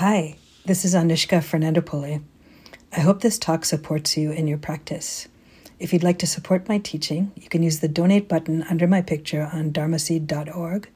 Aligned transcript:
Hi, 0.00 0.36
this 0.66 0.84
is 0.84 0.94
Anushka 0.94 1.38
Fernandopulle. 1.38 2.22
I 2.94 3.00
hope 3.00 3.22
this 3.22 3.38
talk 3.38 3.64
supports 3.64 4.14
you 4.14 4.30
in 4.30 4.46
your 4.46 4.58
practice. 4.58 5.26
If 5.78 5.90
you'd 5.90 6.02
like 6.02 6.18
to 6.18 6.26
support 6.26 6.68
my 6.68 6.76
teaching, 6.76 7.32
you 7.34 7.48
can 7.48 7.62
use 7.62 7.80
the 7.80 7.88
donate 7.88 8.28
button 8.28 8.62
under 8.64 8.86
my 8.86 9.00
picture 9.00 9.48
on 9.50 9.72
dharmaseed.org 9.72 10.90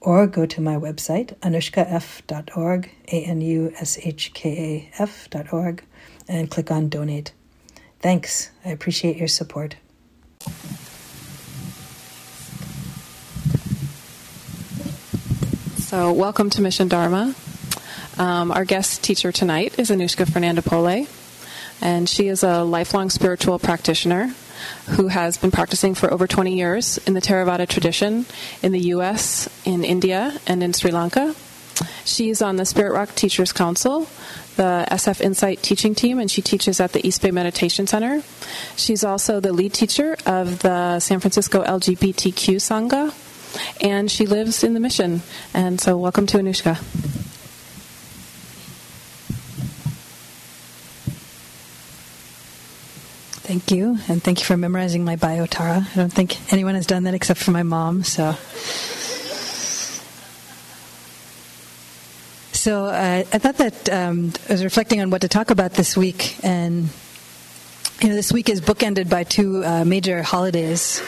or 0.00 0.28
go 0.28 0.46
to 0.46 0.60
my 0.60 0.76
website, 0.76 1.36
anushkaf.org, 1.40 2.90
A 3.08 3.24
N 3.24 3.40
U 3.40 3.72
S 3.80 3.98
H 4.04 4.32
K 4.34 4.88
A 4.96 5.02
F.org, 5.02 5.82
and 6.28 6.48
click 6.48 6.70
on 6.70 6.88
donate. 6.88 7.32
Thanks. 7.98 8.52
I 8.64 8.68
appreciate 8.68 9.16
your 9.16 9.26
support. 9.26 9.74
So, 15.78 16.12
welcome 16.12 16.50
to 16.50 16.62
Mission 16.62 16.86
Dharma. 16.86 17.34
Um, 18.18 18.50
our 18.50 18.64
guest 18.64 19.04
teacher 19.04 19.30
tonight 19.30 19.78
is 19.78 19.90
Anushka 19.90 20.26
Fernandopulle, 20.26 21.06
and 21.80 22.08
she 22.08 22.26
is 22.26 22.42
a 22.42 22.64
lifelong 22.64 23.10
spiritual 23.10 23.60
practitioner 23.60 24.34
who 24.88 25.06
has 25.06 25.38
been 25.38 25.52
practicing 25.52 25.94
for 25.94 26.12
over 26.12 26.26
20 26.26 26.56
years 26.56 26.98
in 27.06 27.14
the 27.14 27.20
Theravada 27.20 27.68
tradition 27.68 28.26
in 28.60 28.72
the 28.72 28.80
U.S., 28.96 29.48
in 29.64 29.84
India, 29.84 30.36
and 30.48 30.64
in 30.64 30.72
Sri 30.72 30.90
Lanka. 30.90 31.36
She's 32.04 32.42
on 32.42 32.56
the 32.56 32.64
Spirit 32.64 32.92
Rock 32.92 33.14
Teachers 33.14 33.52
Council, 33.52 34.08
the 34.56 34.84
SF 34.90 35.20
Insight 35.20 35.62
teaching 35.62 35.94
team, 35.94 36.18
and 36.18 36.28
she 36.28 36.42
teaches 36.42 36.80
at 36.80 36.90
the 36.90 37.06
East 37.06 37.22
Bay 37.22 37.30
Meditation 37.30 37.86
Center. 37.86 38.24
She's 38.74 39.04
also 39.04 39.38
the 39.38 39.52
lead 39.52 39.74
teacher 39.74 40.16
of 40.26 40.58
the 40.58 40.98
San 40.98 41.20
Francisco 41.20 41.62
LGBTQ 41.62 42.56
Sangha, 42.56 43.14
and 43.80 44.10
she 44.10 44.26
lives 44.26 44.64
in 44.64 44.74
the 44.74 44.80
mission. 44.80 45.22
And 45.54 45.80
so, 45.80 45.96
welcome 45.96 46.26
to 46.26 46.38
Anushka. 46.38 47.27
Thank 53.48 53.70
you, 53.70 53.96
and 54.08 54.22
thank 54.22 54.40
you 54.40 54.44
for 54.44 54.58
memorizing 54.58 55.06
my 55.06 55.16
bio, 55.16 55.46
Tara. 55.46 55.88
I 55.90 55.96
don't 55.96 56.12
think 56.12 56.52
anyone 56.52 56.74
has 56.74 56.84
done 56.84 57.04
that 57.04 57.14
except 57.14 57.40
for 57.40 57.50
my 57.50 57.62
mom, 57.62 58.04
so. 58.04 58.34
So 62.52 62.84
uh, 62.84 63.24
I 63.32 63.38
thought 63.38 63.56
that 63.56 63.88
um, 63.88 64.34
I 64.50 64.52
was 64.52 64.62
reflecting 64.62 65.00
on 65.00 65.08
what 65.08 65.22
to 65.22 65.28
talk 65.28 65.48
about 65.48 65.72
this 65.72 65.96
week, 65.96 66.36
and 66.44 66.90
you 68.02 68.10
know, 68.10 68.14
this 68.14 68.34
week 68.34 68.50
is 68.50 68.60
bookended 68.60 69.08
by 69.08 69.24
two 69.24 69.64
uh, 69.64 69.82
major 69.86 70.22
holidays. 70.22 71.02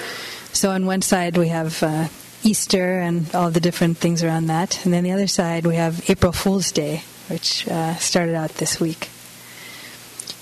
So 0.55 0.71
on 0.71 0.87
one 0.87 1.03
side 1.03 1.37
we 1.37 1.49
have 1.49 1.83
uh, 1.83 2.09
Easter 2.43 3.01
and 3.01 3.35
all 3.35 3.51
the 3.51 3.61
different 3.61 3.99
things 3.99 4.25
around 4.25 4.47
that, 4.47 4.83
and 4.87 4.95
then 4.95 5.05
the 5.05 5.13
other 5.13 5.27
side 5.27 5.67
we 5.67 5.77
have 5.77 6.09
April 6.09 6.33
Fool's 6.33 6.73
Day, 6.73 7.03
which 7.29 7.69
uh, 7.69 7.97
started 7.97 8.35
out 8.35 8.55
this 8.55 8.81
week. 8.81 9.11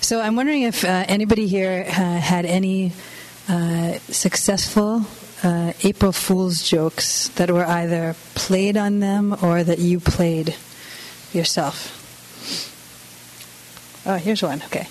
So 0.09 0.23
I'm 0.23 0.37
wondering 0.37 0.63
if 0.63 0.85
uh, 0.87 1.05
anybody 1.07 1.47
here 1.47 1.85
uh, 1.87 1.93
had 1.93 2.47
any 2.47 2.93
uh, 3.47 3.99
successful 4.09 5.05
uh, 5.43 5.75
April 5.85 6.13
Fool's 6.13 6.63
jokes 6.67 7.29
that 7.37 7.51
were 7.51 7.67
either 7.67 8.17
played 8.35 8.79
on 8.79 9.01
them 9.01 9.37
or 9.43 9.63
that 9.63 9.81
you 9.81 10.01
played 10.01 10.57
yourself. 11.35 11.93
Oh, 14.07 14.17
here's 14.17 14.43
one. 14.43 14.63
Okay. 14.63 14.89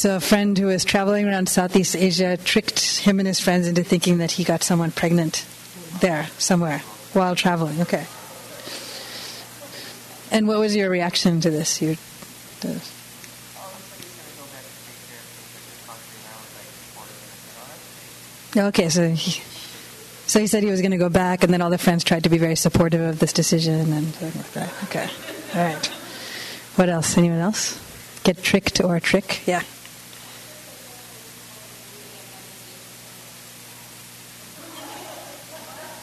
So 0.00 0.16
a 0.16 0.20
friend 0.20 0.56
who 0.56 0.64
was 0.64 0.82
traveling 0.82 1.28
around 1.28 1.50
Southeast 1.50 1.94
Asia 1.94 2.38
tricked 2.38 3.00
him 3.00 3.18
and 3.18 3.28
his 3.28 3.38
friends 3.38 3.68
into 3.68 3.84
thinking 3.84 4.16
that 4.16 4.30
he 4.30 4.44
got 4.44 4.62
someone 4.62 4.92
pregnant 4.92 5.44
there 6.00 6.28
somewhere 6.38 6.78
while 7.12 7.36
traveling. 7.36 7.82
Okay. 7.82 8.06
And 10.30 10.48
what 10.48 10.58
was 10.58 10.74
your 10.74 10.88
reaction 10.88 11.42
to 11.42 11.50
this? 11.50 11.82
You, 11.82 11.98
okay, 18.56 18.88
so 18.88 19.10
he, 19.10 19.42
so 20.26 20.40
he 20.40 20.46
said 20.46 20.62
he 20.62 20.70
was 20.70 20.80
going 20.80 20.92
to 20.92 20.96
go 20.96 21.10
back, 21.10 21.44
and 21.44 21.52
then 21.52 21.60
all 21.60 21.68
the 21.68 21.76
friends 21.76 22.04
tried 22.04 22.24
to 22.24 22.30
be 22.30 22.38
very 22.38 22.56
supportive 22.56 23.02
of 23.02 23.18
this 23.18 23.34
decision, 23.34 23.92
and 23.92 24.14
things 24.14 24.34
like 24.34 24.52
that. 24.52 24.72
okay, 24.84 25.10
all 25.54 25.74
right. 25.74 25.86
What 26.76 26.88
else? 26.88 27.18
Anyone 27.18 27.40
else? 27.40 27.78
Get 28.24 28.42
tricked 28.42 28.80
or 28.80 28.98
trick? 28.98 29.46
Yeah. 29.46 29.62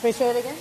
Can 0.02 0.14
say 0.14 0.30
it 0.30 0.38
again? 0.38 0.58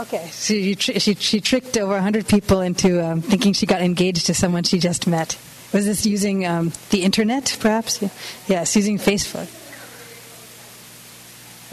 Okay, 0.00 0.28
so 0.28 0.54
she, 0.98 1.14
she 1.14 1.40
tricked 1.40 1.76
over 1.76 1.92
100 1.92 2.26
people 2.28 2.60
into 2.60 3.04
um, 3.04 3.20
thinking 3.20 3.52
she 3.52 3.66
got 3.66 3.82
engaged 3.82 4.26
to 4.26 4.34
someone 4.34 4.62
she 4.62 4.78
just 4.78 5.06
met. 5.06 5.36
Was 5.72 5.84
this 5.86 6.06
using 6.06 6.46
um, 6.46 6.72
the 6.90 7.02
internet, 7.02 7.56
perhaps? 7.60 8.02
Yes, 8.48 8.76
using 8.76 8.98
Facebook. 8.98 9.48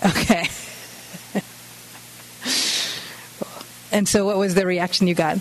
Okay. 0.06 0.48
and 3.92 4.08
so, 4.08 4.26
what 4.26 4.38
was 4.38 4.56
the 4.56 4.66
reaction 4.66 5.08
you 5.08 5.16
got? 5.16 5.38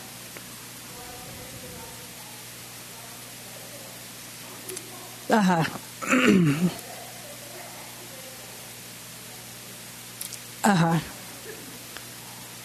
Uh 5.29 5.65
huh. 6.05 6.69
Uh 10.66 10.75
huh. 10.75 10.99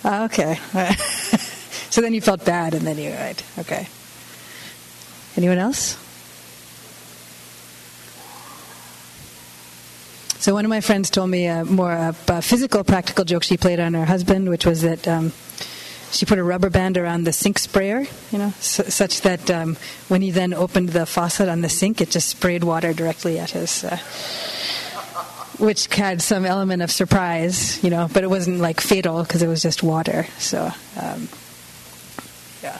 Uh, 0.03 0.25
okay. 0.25 0.56
so 1.91 2.01
then 2.01 2.16
you 2.16 2.19
felt 2.22 2.44
bad, 2.44 2.73
and 2.73 2.81
then 2.81 2.97
you 2.97 3.12
right. 3.12 3.44
Okay. 3.59 3.88
Anyone 5.38 5.59
else? 5.59 6.00
So 10.40 10.56
one 10.56 10.66
of 10.66 10.69
my 10.69 10.81
friends 10.81 11.11
told 11.11 11.29
me 11.29 11.45
a 11.45 11.63
more 11.63 11.91
a, 11.91 12.16
a 12.29 12.41
physical, 12.41 12.84
practical 12.84 13.23
joke 13.23 13.44
she 13.44 13.56
played 13.56 13.79
on 13.79 13.94
her 13.94 14.06
husband, 14.06 14.50
which 14.50 14.66
was 14.66 14.81
that 14.81 15.07
um, 15.07 15.31
she 16.09 16.25
put 16.25 16.40
a 16.40 16.44
rubber 16.44 16.72
band 16.72 16.97
around 16.97 17.25
the 17.25 17.31
sink 17.31 17.59
sprayer, 17.59 18.07
you 18.31 18.40
know, 18.40 18.50
such 18.59 19.22
that 19.22 19.51
um, 19.51 19.78
when 20.07 20.23
he 20.23 20.31
then 20.31 20.56
opened 20.56 20.90
the 20.90 21.06
faucet 21.06 21.47
on 21.47 21.61
the 21.61 21.69
sink, 21.69 22.01
it 22.01 22.09
just 22.09 22.29
sprayed 22.29 22.63
water 22.63 22.94
directly 22.94 23.38
at 23.38 23.51
his. 23.51 23.84
Uh, 23.84 24.00
which 25.57 25.94
had 25.94 26.22
some 26.22 26.45
element 26.45 26.81
of 26.81 26.91
surprise, 26.91 27.84
you 27.84 27.89
know, 27.89 28.09
but 28.12 28.23
it 28.23 28.29
wasn't 28.29 28.59
like 28.59 28.81
fatal 28.81 29.23
because 29.23 29.41
it 29.41 29.47
was 29.47 29.62
just 29.62 29.84
water. 29.84 30.25
So, 30.38 30.72
um, 31.00 31.28
yeah. 32.63 32.79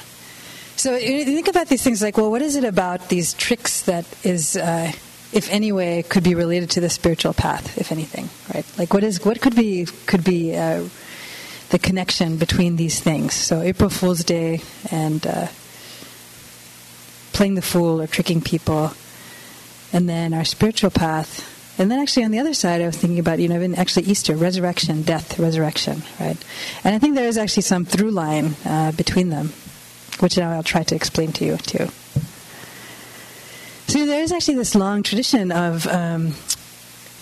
So 0.76 0.96
you 0.96 1.26
think 1.26 1.48
about 1.48 1.68
these 1.68 1.84
things 1.84 2.02
like, 2.02 2.18
well, 2.18 2.32
what 2.32 2.42
is 2.42 2.56
it 2.56 2.64
about 2.64 3.10
these 3.10 3.34
tricks 3.34 3.84
that 3.84 4.06
is, 4.24 4.58
uh, 4.58 4.92
if 5.34 5.52
any 5.52 5.72
way, 5.72 6.04
could 6.04 6.24
be 6.24 6.36
related 6.36 6.72
to 6.72 6.82
the 6.82 6.90
spiritual 6.90 7.34
path, 7.34 7.78
if 7.78 7.92
anything, 7.92 8.30
right? 8.54 8.66
Like, 8.78 8.94
what 8.94 9.04
is 9.04 9.24
what 9.24 9.40
could 9.42 9.56
be 9.56 9.86
could 10.06 10.24
be 10.24 10.56
uh, 10.56 10.86
the 11.70 11.80
connection 11.80 12.38
between 12.38 12.76
these 12.76 13.00
things? 13.00 13.34
So, 13.34 13.62
April 13.62 13.90
Fool's 13.90 14.24
Day 14.24 14.62
and 14.90 15.26
uh, 15.26 15.48
playing 17.32 17.56
the 17.56 17.62
fool 17.62 18.02
or 18.02 18.08
tricking 18.08 18.42
people, 18.42 18.94
and 19.94 20.10
then 20.10 20.34
our 20.34 20.44
spiritual 20.44 20.90
path 20.90 21.51
and 21.82 21.90
then 21.90 21.98
actually 21.98 22.26
on 22.26 22.32
the 22.32 22.38
other 22.38 22.54
side, 22.54 22.80
I 22.80 22.86
was 22.86 22.96
thinking 22.96 23.18
about, 23.18 23.40
you 23.40 23.48
know, 23.50 23.56
even 23.56 23.74
actually 23.74 24.04
Easter, 24.04 24.36
resurrection, 24.36 25.02
death, 25.02 25.40
resurrection, 25.40 26.04
right? 26.20 26.38
And 26.84 26.94
I 26.94 27.00
think 27.00 27.16
there 27.16 27.28
is 27.28 27.40
actually 27.40 27.64
some 27.64 27.86
through 27.86 28.12
line 28.12 28.54
uh, 28.64 28.92
between 28.92 29.30
them, 29.30 29.52
which 30.20 30.38
now 30.38 30.52
I'll 30.52 30.62
try 30.62 30.84
to 30.84 30.94
explain 30.94 31.32
to 31.34 31.44
you 31.46 31.58
too. 31.58 31.88
So 33.88 34.06
there 34.06 34.22
is 34.22 34.32
actually 34.32 34.58
this 34.58 34.76
long 34.76 35.02
tradition 35.02 35.52
of 35.52 35.88
um, 35.88 36.34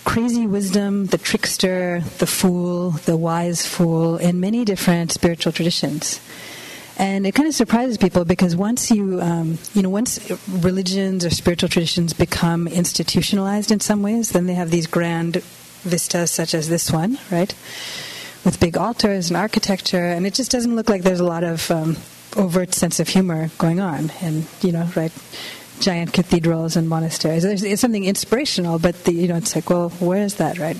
crazy 0.04 0.46
wisdom, 0.46 1.06
the 1.06 1.16
trickster, 1.16 2.02
the 2.18 2.26
fool, 2.26 2.90
the 3.06 3.16
wise 3.16 3.64
fool, 3.64 4.18
in 4.18 4.40
many 4.40 4.66
different 4.66 5.10
spiritual 5.10 5.52
traditions. 5.52 6.20
And 7.00 7.26
it 7.26 7.34
kind 7.34 7.48
of 7.48 7.54
surprises 7.54 7.96
people 7.96 8.26
because 8.26 8.54
once 8.54 8.90
you, 8.90 9.22
um, 9.22 9.56
you 9.72 9.80
know, 9.80 9.88
once 9.88 10.30
religions 10.46 11.24
or 11.24 11.30
spiritual 11.30 11.70
traditions 11.70 12.12
become 12.12 12.68
institutionalized 12.68 13.70
in 13.70 13.80
some 13.80 14.02
ways, 14.02 14.32
then 14.32 14.44
they 14.44 14.52
have 14.52 14.70
these 14.70 14.86
grand 14.86 15.36
vistas 15.82 16.30
such 16.30 16.52
as 16.52 16.68
this 16.68 16.92
one, 16.92 17.16
right? 17.30 17.54
With 18.44 18.60
big 18.60 18.76
altars 18.76 19.30
and 19.30 19.36
architecture, 19.38 20.04
and 20.04 20.26
it 20.26 20.34
just 20.34 20.50
doesn't 20.50 20.76
look 20.76 20.90
like 20.90 21.00
there's 21.00 21.20
a 21.20 21.24
lot 21.24 21.42
of 21.42 21.70
um, 21.70 21.96
overt 22.36 22.74
sense 22.74 23.00
of 23.00 23.08
humor 23.08 23.50
going 23.56 23.80
on. 23.80 24.12
And, 24.20 24.46
you 24.60 24.70
know, 24.70 24.86
right? 24.94 25.12
Giant 25.80 26.12
cathedrals 26.12 26.76
and 26.76 26.86
monasteries. 26.86 27.44
There's, 27.44 27.62
it's 27.62 27.80
something 27.80 28.04
inspirational, 28.04 28.78
but 28.78 29.04
the, 29.04 29.14
you 29.14 29.26
know, 29.26 29.36
it's 29.36 29.54
like, 29.54 29.70
well, 29.70 29.88
where 30.00 30.22
is 30.22 30.34
that, 30.34 30.58
right? 30.58 30.76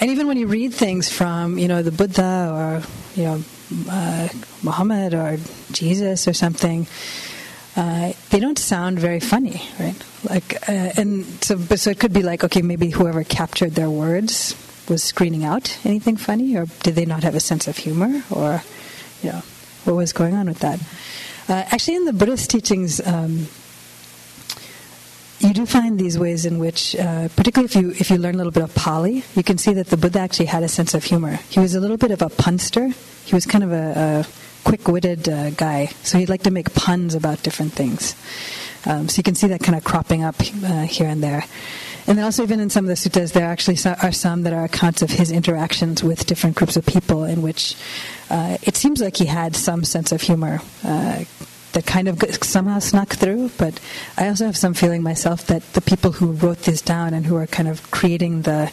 And 0.00 0.08
even 0.12 0.28
when 0.28 0.36
you 0.36 0.46
read 0.46 0.72
things 0.72 1.08
from, 1.08 1.58
you 1.58 1.66
know, 1.66 1.82
the 1.82 1.90
Buddha 1.90 2.48
or, 2.54 3.20
you 3.20 3.24
know, 3.24 3.44
uh, 3.88 4.28
Muhammad 4.62 5.14
or 5.14 5.38
Jesus 5.72 6.28
or 6.28 6.32
something, 6.32 6.86
uh, 7.76 8.12
they 8.30 8.38
don't 8.38 8.58
sound 8.58 8.98
very 8.98 9.20
funny, 9.20 9.62
right? 9.80 9.96
Like, 10.28 10.68
uh, 10.68 10.92
and 10.96 11.24
so, 11.42 11.56
so 11.76 11.90
it 11.90 11.98
could 11.98 12.12
be 12.12 12.22
like, 12.22 12.44
okay, 12.44 12.62
maybe 12.62 12.90
whoever 12.90 13.24
captured 13.24 13.72
their 13.72 13.90
words 13.90 14.54
was 14.88 15.02
screening 15.02 15.44
out 15.44 15.78
anything 15.84 16.16
funny, 16.16 16.56
or 16.56 16.66
did 16.82 16.94
they 16.94 17.06
not 17.06 17.22
have 17.22 17.34
a 17.34 17.40
sense 17.40 17.68
of 17.68 17.76
humor, 17.76 18.22
or 18.30 18.62
you 19.22 19.30
know, 19.30 19.42
what 19.84 19.96
was 19.96 20.12
going 20.12 20.34
on 20.34 20.46
with 20.46 20.58
that? 20.60 20.80
Uh, 21.48 21.64
actually, 21.72 21.96
in 21.96 22.04
the 22.04 22.12
Buddhist 22.12 22.50
teachings, 22.50 23.00
um, 23.06 23.46
you 25.42 25.54
do 25.54 25.66
find 25.66 25.98
these 25.98 26.18
ways 26.18 26.46
in 26.46 26.58
which, 26.58 26.94
uh, 26.96 27.28
particularly 27.36 27.66
if 27.66 27.74
you 27.74 27.90
if 27.90 28.10
you 28.10 28.16
learn 28.16 28.34
a 28.34 28.38
little 28.38 28.52
bit 28.52 28.62
of 28.62 28.74
Pali, 28.74 29.24
you 29.34 29.42
can 29.42 29.58
see 29.58 29.72
that 29.74 29.88
the 29.88 29.96
Buddha 29.96 30.20
actually 30.20 30.46
had 30.46 30.62
a 30.62 30.68
sense 30.68 30.94
of 30.94 31.04
humor. 31.04 31.38
He 31.48 31.60
was 31.60 31.74
a 31.74 31.80
little 31.80 31.96
bit 31.96 32.10
of 32.10 32.22
a 32.22 32.28
punster. 32.28 32.88
He 33.24 33.34
was 33.34 33.46
kind 33.46 33.64
of 33.64 33.72
a, 33.72 34.24
a 34.24 34.26
quick-witted 34.64 35.28
uh, 35.28 35.50
guy, 35.50 35.86
so 36.02 36.18
he'd 36.18 36.28
like 36.28 36.42
to 36.44 36.50
make 36.50 36.72
puns 36.74 37.14
about 37.14 37.42
different 37.42 37.72
things. 37.72 38.14
Um, 38.86 39.08
so 39.08 39.18
you 39.18 39.22
can 39.22 39.34
see 39.34 39.48
that 39.48 39.62
kind 39.62 39.76
of 39.76 39.84
cropping 39.84 40.24
up 40.24 40.36
uh, 40.40 40.82
here 40.82 41.08
and 41.08 41.22
there. 41.22 41.44
And 42.06 42.18
then 42.18 42.24
also, 42.24 42.42
even 42.42 42.58
in 42.58 42.68
some 42.68 42.84
of 42.84 42.88
the 42.88 42.94
suttas, 42.94 43.32
there 43.32 43.46
actually 43.46 43.78
are 44.02 44.10
some 44.10 44.42
that 44.42 44.52
are 44.52 44.64
accounts 44.64 45.02
of 45.02 45.10
his 45.10 45.30
interactions 45.30 46.02
with 46.02 46.26
different 46.26 46.56
groups 46.56 46.76
of 46.76 46.84
people, 46.84 47.22
in 47.24 47.42
which 47.42 47.76
uh, 48.28 48.58
it 48.62 48.76
seems 48.76 49.00
like 49.00 49.16
he 49.16 49.26
had 49.26 49.54
some 49.54 49.84
sense 49.84 50.10
of 50.10 50.20
humor 50.20 50.60
uh, 50.84 51.24
that 51.72 51.86
kind 51.86 52.08
of 52.08 52.22
somehow 52.44 52.78
snuck 52.78 53.10
through. 53.10 53.50
But 53.58 53.80
I 54.16 54.28
also 54.28 54.46
have 54.46 54.56
some 54.56 54.74
feeling 54.74 55.02
myself 55.02 55.46
that 55.46 55.62
the 55.72 55.80
people 55.80 56.12
who 56.12 56.32
wrote 56.32 56.58
this 56.58 56.80
down 56.80 57.14
and 57.14 57.26
who 57.26 57.36
are 57.36 57.46
kind 57.46 57.68
of 57.68 57.90
creating 57.90 58.42
the 58.42 58.72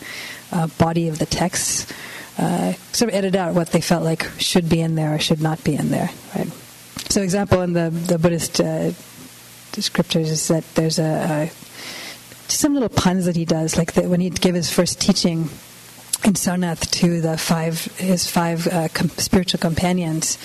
uh, 0.52 0.68
body 0.78 1.08
of 1.08 1.20
the 1.20 1.26
text 1.26 1.92
uh, 2.38 2.74
sort 2.94 3.10
of 3.10 3.16
edited 3.16 3.36
out 3.36 3.54
what 3.54 3.72
they 3.72 3.82
felt 3.82 4.04
like 4.04 4.30
should 4.38 4.70
be 4.70 4.80
in 4.80 4.96
there 4.96 5.16
or 5.16 5.20
should 5.20 5.42
not 5.42 5.64
be 5.64 5.76
in 5.76 5.90
there. 5.90 6.10
Right. 6.36 6.48
So, 7.10 7.22
example 7.22 7.62
in 7.62 7.74
the 7.74 7.90
the 7.90 8.18
Buddhist 8.18 8.62
uh, 8.62 8.92
scriptures 9.74 10.30
is 10.30 10.48
that 10.48 10.64
there's 10.76 11.00
a, 11.00 11.50
a 11.50 12.52
some 12.52 12.74
little 12.74 12.90
puns 12.90 13.26
that 13.26 13.36
he 13.36 13.46
does, 13.46 13.78
like 13.78 13.94
that 13.94 14.06
when 14.06 14.22
he'd 14.22 14.42
give 14.42 14.56
his 14.56 14.70
first 14.70 15.00
teaching 15.02 15.50
in 16.24 16.34
Sarnath 16.34 16.90
to 16.92 17.22
the 17.22 17.38
five 17.38 17.86
his 17.98 18.30
five 18.30 18.68
uh, 18.68 18.88
com- 18.94 19.10
spiritual 19.10 19.60
companions. 19.60 20.38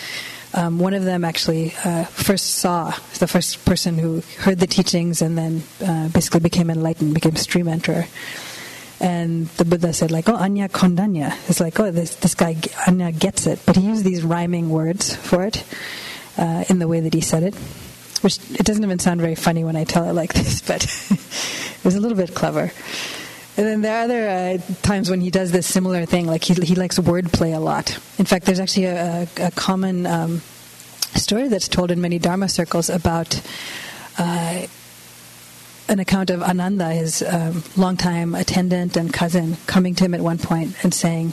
Um, 0.54 0.78
one 0.78 0.94
of 0.94 1.04
them 1.04 1.24
actually 1.24 1.74
uh, 1.84 2.04
first 2.04 2.56
saw 2.56 2.90
the 3.18 3.26
first 3.26 3.64
person 3.64 3.98
who 3.98 4.22
heard 4.38 4.60
the 4.60 4.68
teachings 4.68 5.20
and 5.20 5.36
then 5.36 5.62
uh, 5.84 6.08
basically 6.08 6.40
became 6.40 6.70
enlightened, 6.70 7.12
became 7.12 7.34
stream 7.36 7.66
enterer. 7.66 8.06
And 9.00 9.48
the 9.48 9.64
Buddha 9.64 9.92
said, 9.92 10.12
like, 10.12 10.28
oh, 10.28 10.36
Anya 10.36 10.68
Kondanya. 10.68 11.36
It's 11.48 11.60
like, 11.60 11.78
oh, 11.80 11.90
this, 11.90 12.14
this 12.16 12.34
guy, 12.34 12.56
Anya 12.86 13.10
gets 13.10 13.46
it. 13.46 13.58
But 13.66 13.76
he 13.76 13.82
used 13.82 14.04
these 14.04 14.22
rhyming 14.22 14.70
words 14.70 15.14
for 15.14 15.44
it 15.44 15.64
uh, 16.38 16.64
in 16.68 16.78
the 16.78 16.86
way 16.86 17.00
that 17.00 17.12
he 17.12 17.20
said 17.20 17.42
it 17.42 17.54
which 18.24 18.38
it 18.52 18.64
doesn't 18.64 18.82
even 18.82 18.98
sound 18.98 19.20
very 19.20 19.34
funny 19.34 19.62
when 19.62 19.76
I 19.76 19.84
tell 19.84 20.08
it 20.08 20.14
like 20.14 20.32
this, 20.34 20.62
but 20.62 20.82
it 21.10 21.84
was 21.84 21.94
a 21.94 22.00
little 22.00 22.16
bit 22.16 22.34
clever. 22.34 22.72
And 23.56 23.66
then 23.66 23.82
there 23.82 23.96
are 23.96 24.04
other 24.04 24.28
uh, 24.28 24.58
times 24.82 25.08
when 25.08 25.20
he 25.20 25.30
does 25.30 25.52
this 25.52 25.66
similar 25.66 26.06
thing, 26.06 26.26
like 26.26 26.42
he, 26.42 26.54
he 26.54 26.74
likes 26.74 26.98
wordplay 26.98 27.54
a 27.54 27.60
lot. 27.60 27.96
In 28.18 28.24
fact, 28.24 28.46
there's 28.46 28.58
actually 28.58 28.86
a, 28.86 29.28
a 29.36 29.50
common 29.52 30.06
um, 30.06 30.40
story 31.14 31.46
that's 31.46 31.68
told 31.68 31.92
in 31.92 32.00
many 32.00 32.18
Dharma 32.18 32.48
circles 32.48 32.90
about 32.90 33.40
uh, 34.18 34.66
an 35.88 36.00
account 36.00 36.30
of 36.30 36.42
Ananda, 36.42 36.90
his 36.90 37.22
um, 37.22 37.62
longtime 37.76 38.34
attendant 38.34 38.96
and 38.96 39.12
cousin, 39.12 39.56
coming 39.66 39.94
to 39.94 40.04
him 40.04 40.14
at 40.14 40.20
one 40.20 40.38
point 40.38 40.74
and 40.82 40.92
saying, 40.92 41.32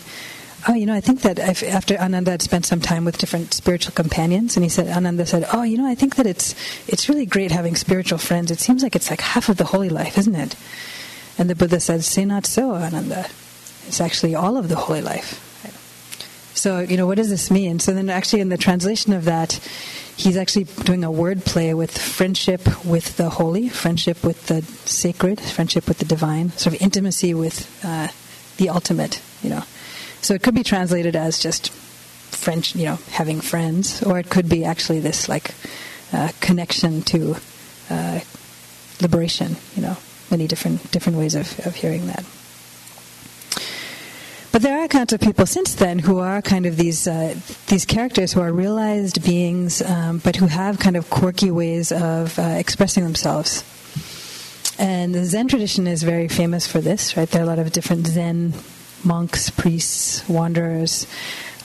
oh, 0.67 0.73
you 0.73 0.85
know, 0.85 0.93
I 0.93 1.01
think 1.01 1.21
that 1.21 1.39
after 1.39 1.97
Ananda 1.97 2.31
had 2.31 2.41
spent 2.41 2.65
some 2.65 2.81
time 2.81 3.05
with 3.05 3.17
different 3.17 3.53
spiritual 3.53 3.93
companions, 3.93 4.55
and 4.55 4.63
he 4.63 4.69
said, 4.69 4.87
Ananda 4.87 5.25
said, 5.25 5.45
oh, 5.53 5.63
you 5.63 5.77
know, 5.77 5.87
I 5.87 5.95
think 5.95 6.17
that 6.17 6.27
it's 6.27 6.53
it's 6.87 7.09
really 7.09 7.25
great 7.25 7.51
having 7.51 7.75
spiritual 7.75 8.19
friends. 8.19 8.51
It 8.51 8.59
seems 8.59 8.83
like 8.83 8.95
it's 8.95 9.09
like 9.09 9.21
half 9.21 9.49
of 9.49 9.57
the 9.57 9.65
holy 9.65 9.89
life, 9.89 10.17
isn't 10.17 10.35
it? 10.35 10.55
And 11.37 11.49
the 11.49 11.55
Buddha 11.55 11.79
said, 11.79 12.03
say 12.03 12.25
not 12.25 12.45
so, 12.45 12.75
Ananda. 12.75 13.25
It's 13.87 14.01
actually 14.01 14.35
all 14.35 14.57
of 14.57 14.69
the 14.69 14.75
holy 14.75 15.01
life. 15.01 15.47
So, 16.53 16.79
you 16.79 16.95
know, 16.95 17.07
what 17.07 17.17
does 17.17 17.29
this 17.29 17.49
mean? 17.49 17.79
So 17.79 17.91
then 17.93 18.09
actually 18.09 18.41
in 18.41 18.49
the 18.49 18.57
translation 18.57 19.13
of 19.13 19.25
that, 19.25 19.53
he's 20.15 20.37
actually 20.37 20.65
doing 20.83 21.03
a 21.03 21.09
word 21.09 21.43
play 21.43 21.73
with 21.73 21.97
friendship 21.97 22.85
with 22.85 23.17
the 23.17 23.31
holy, 23.31 23.67
friendship 23.67 24.23
with 24.23 24.45
the 24.45 24.61
sacred, 24.87 25.39
friendship 25.39 25.87
with 25.87 25.97
the 25.97 26.05
divine, 26.05 26.51
sort 26.51 26.75
of 26.75 26.81
intimacy 26.81 27.33
with 27.33 27.83
uh, 27.83 28.09
the 28.57 28.69
ultimate, 28.69 29.21
you 29.41 29.49
know. 29.49 29.63
So 30.21 30.35
it 30.35 30.43
could 30.43 30.53
be 30.53 30.63
translated 30.63 31.15
as 31.15 31.39
just 31.39 31.71
French, 31.71 32.75
you 32.75 32.85
know, 32.85 32.99
having 33.09 33.41
friends, 33.41 34.03
or 34.03 34.19
it 34.19 34.29
could 34.29 34.47
be 34.47 34.63
actually 34.63 34.99
this 34.99 35.27
like 35.27 35.55
uh, 36.13 36.29
connection 36.41 37.01
to 37.03 37.37
uh, 37.89 38.19
liberation. 39.01 39.55
You 39.75 39.81
know, 39.81 39.97
many 40.31 40.47
different 40.47 40.91
different 40.91 41.17
ways 41.17 41.35
of, 41.35 41.59
of 41.65 41.75
hearing 41.75 42.07
that. 42.07 42.25
But 44.51 44.63
there 44.63 44.79
are 44.79 44.83
accounts 44.83 45.13
of 45.13 45.21
people 45.21 45.45
since 45.45 45.75
then 45.75 45.99
who 45.99 46.19
are 46.19 46.41
kind 46.41 46.65
of 46.65 46.75
these 46.75 47.07
uh, 47.07 47.35
these 47.67 47.85
characters 47.85 48.33
who 48.33 48.41
are 48.41 48.51
realized 48.51 49.23
beings, 49.23 49.81
um, 49.81 50.17
but 50.17 50.35
who 50.35 50.47
have 50.47 50.77
kind 50.77 50.97
of 50.97 51.09
quirky 51.09 51.51
ways 51.51 51.91
of 51.91 52.37
uh, 52.37 52.41
expressing 52.59 53.03
themselves. 53.03 53.63
And 54.77 55.15
the 55.15 55.25
Zen 55.25 55.47
tradition 55.47 55.87
is 55.87 56.03
very 56.03 56.27
famous 56.27 56.67
for 56.67 56.81
this, 56.81 57.15
right? 57.15 57.29
There 57.29 57.41
are 57.41 57.45
a 57.45 57.47
lot 57.47 57.59
of 57.59 57.71
different 57.71 58.07
Zen 58.07 58.53
monks, 59.03 59.49
priests, 59.49 60.27
wanderers, 60.27 61.07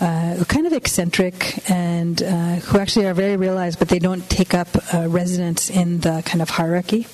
uh, 0.01 0.35
who 0.35 0.43
are 0.43 0.45
kind 0.45 0.67
of 0.67 0.73
eccentric 0.73 1.69
and 1.71 2.23
uh, 2.23 2.57
who 2.57 2.79
actually 2.79 3.07
are 3.07 3.15
very 3.15 3.37
realized, 3.37 3.79
but 3.79 3.89
they 3.89 3.99
don't 3.99 4.29
take 4.29 4.55
up 4.55 4.69
uh, 4.95 5.09
residence 5.09 5.71
in 5.71 6.01
the 6.01 6.23
kind 6.25 6.43
of 6.43 6.51
hierarchy. 6.51 7.07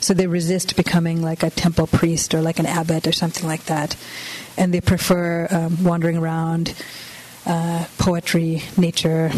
So 0.00 0.14
they 0.14 0.26
resist 0.26 0.76
becoming 0.76 1.22
like 1.22 1.42
a 1.42 1.50
temple 1.50 1.86
priest 1.86 2.34
or 2.34 2.40
like 2.40 2.58
an 2.58 2.66
abbot 2.66 3.06
or 3.06 3.12
something 3.12 3.46
like 3.46 3.64
that. 3.64 3.96
And 4.56 4.72
they 4.72 4.80
prefer 4.80 5.48
um, 5.50 5.84
wandering 5.84 6.16
around, 6.16 6.74
uh, 7.46 7.86
poetry, 7.98 8.62
nature, 8.76 9.30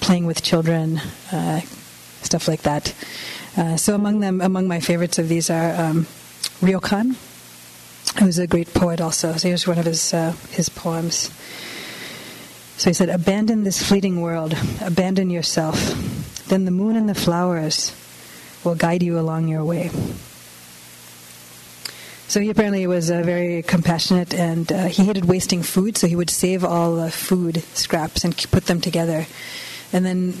playing 0.00 0.26
with 0.26 0.42
children, 0.42 1.00
uh, 1.32 1.60
stuff 2.22 2.48
like 2.48 2.62
that. 2.62 2.94
Uh, 3.56 3.76
so 3.76 3.94
among 3.94 4.20
them, 4.20 4.40
among 4.40 4.66
my 4.66 4.80
favorites 4.80 5.18
of 5.18 5.28
these 5.28 5.48
are 5.48 5.74
um, 5.80 6.06
Ryokan, 6.60 7.16
who's 8.18 8.38
a 8.38 8.46
great 8.46 8.74
poet 8.74 9.00
also. 9.00 9.32
So 9.34 9.48
here's 9.48 9.66
one 9.66 9.78
of 9.78 9.84
his 9.84 10.12
uh, 10.12 10.32
his 10.50 10.68
poems. 10.68 11.30
So 12.76 12.90
he 12.90 12.94
said, 12.94 13.08
"Abandon 13.08 13.62
this 13.62 13.80
fleeting 13.80 14.20
world. 14.20 14.56
Abandon 14.80 15.30
yourself. 15.30 15.78
Then 16.48 16.64
the 16.64 16.70
moon 16.72 16.96
and 16.96 17.08
the 17.08 17.14
flowers 17.14 17.92
will 18.64 18.74
guide 18.74 19.02
you 19.02 19.18
along 19.18 19.48
your 19.48 19.64
way." 19.64 19.90
So 22.26 22.40
he 22.40 22.50
apparently 22.50 22.86
was 22.86 23.10
uh, 23.10 23.22
very 23.22 23.62
compassionate, 23.62 24.34
and 24.34 24.72
uh, 24.72 24.86
he 24.86 25.04
hated 25.04 25.26
wasting 25.26 25.62
food. 25.62 25.96
So 25.96 26.06
he 26.06 26.16
would 26.16 26.30
save 26.30 26.64
all 26.64 26.96
the 26.96 27.10
food 27.10 27.62
scraps 27.74 28.24
and 28.24 28.36
put 28.50 28.66
them 28.66 28.80
together, 28.80 29.26
and 29.92 30.04
then 30.04 30.34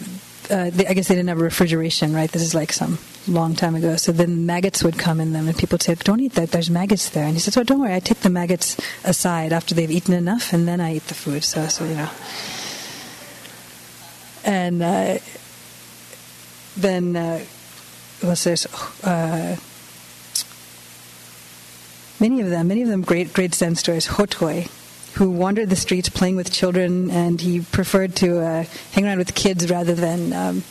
uh, 0.50 0.70
they, 0.70 0.86
I 0.86 0.94
guess 0.94 1.08
they 1.08 1.14
didn't 1.14 1.28
have 1.28 1.40
refrigeration, 1.40 2.14
right? 2.14 2.30
This 2.30 2.42
is 2.42 2.54
like 2.54 2.72
some 2.72 2.98
long 3.28 3.54
time 3.54 3.74
ago. 3.74 3.96
So 3.96 4.12
then 4.12 4.46
maggots 4.46 4.82
would 4.82 4.98
come 4.98 5.20
in 5.20 5.32
them, 5.32 5.46
and 5.46 5.56
people 5.56 5.78
say, 5.78 5.94
"Don't 5.94 6.20
eat 6.20 6.32
that. 6.32 6.50
There's 6.50 6.70
maggots 6.70 7.10
there." 7.10 7.24
And 7.24 7.34
he 7.34 7.40
says, 7.40 7.56
"Oh, 7.56 7.62
don't 7.62 7.80
worry. 7.80 7.94
I 7.94 8.00
take 8.00 8.20
the 8.20 8.30
maggots 8.30 8.76
aside 9.04 9.52
after 9.52 9.74
they've 9.74 9.90
eaten 9.90 10.14
enough, 10.14 10.52
and 10.52 10.66
then 10.66 10.80
I 10.80 10.96
eat 10.96 11.06
the 11.06 11.14
food." 11.14 11.44
So, 11.44 11.68
so 11.68 11.84
you 11.84 11.94
know. 11.94 12.10
And 14.44 14.82
uh, 14.82 15.18
then 16.76 17.16
what's 18.24 18.44
this? 18.44 18.66
Uh, 19.04 19.56
many 22.20 22.40
of 22.40 22.50
them, 22.50 22.68
many 22.68 22.82
of 22.82 22.88
them, 22.88 23.02
great, 23.02 23.32
great 23.32 23.54
Zen 23.54 23.76
stories. 23.76 24.06
Hotei 24.06 24.68
who 25.14 25.30
wandered 25.30 25.70
the 25.70 25.76
streets 25.76 26.08
playing 26.08 26.36
with 26.36 26.52
children, 26.52 27.10
and 27.10 27.40
he 27.40 27.60
preferred 27.60 28.16
to 28.16 28.40
uh, 28.40 28.64
hang 28.92 29.06
around 29.06 29.18
with 29.18 29.34
kids 29.34 29.70
rather 29.70 29.94
than 29.94 30.32
um, 30.32 30.64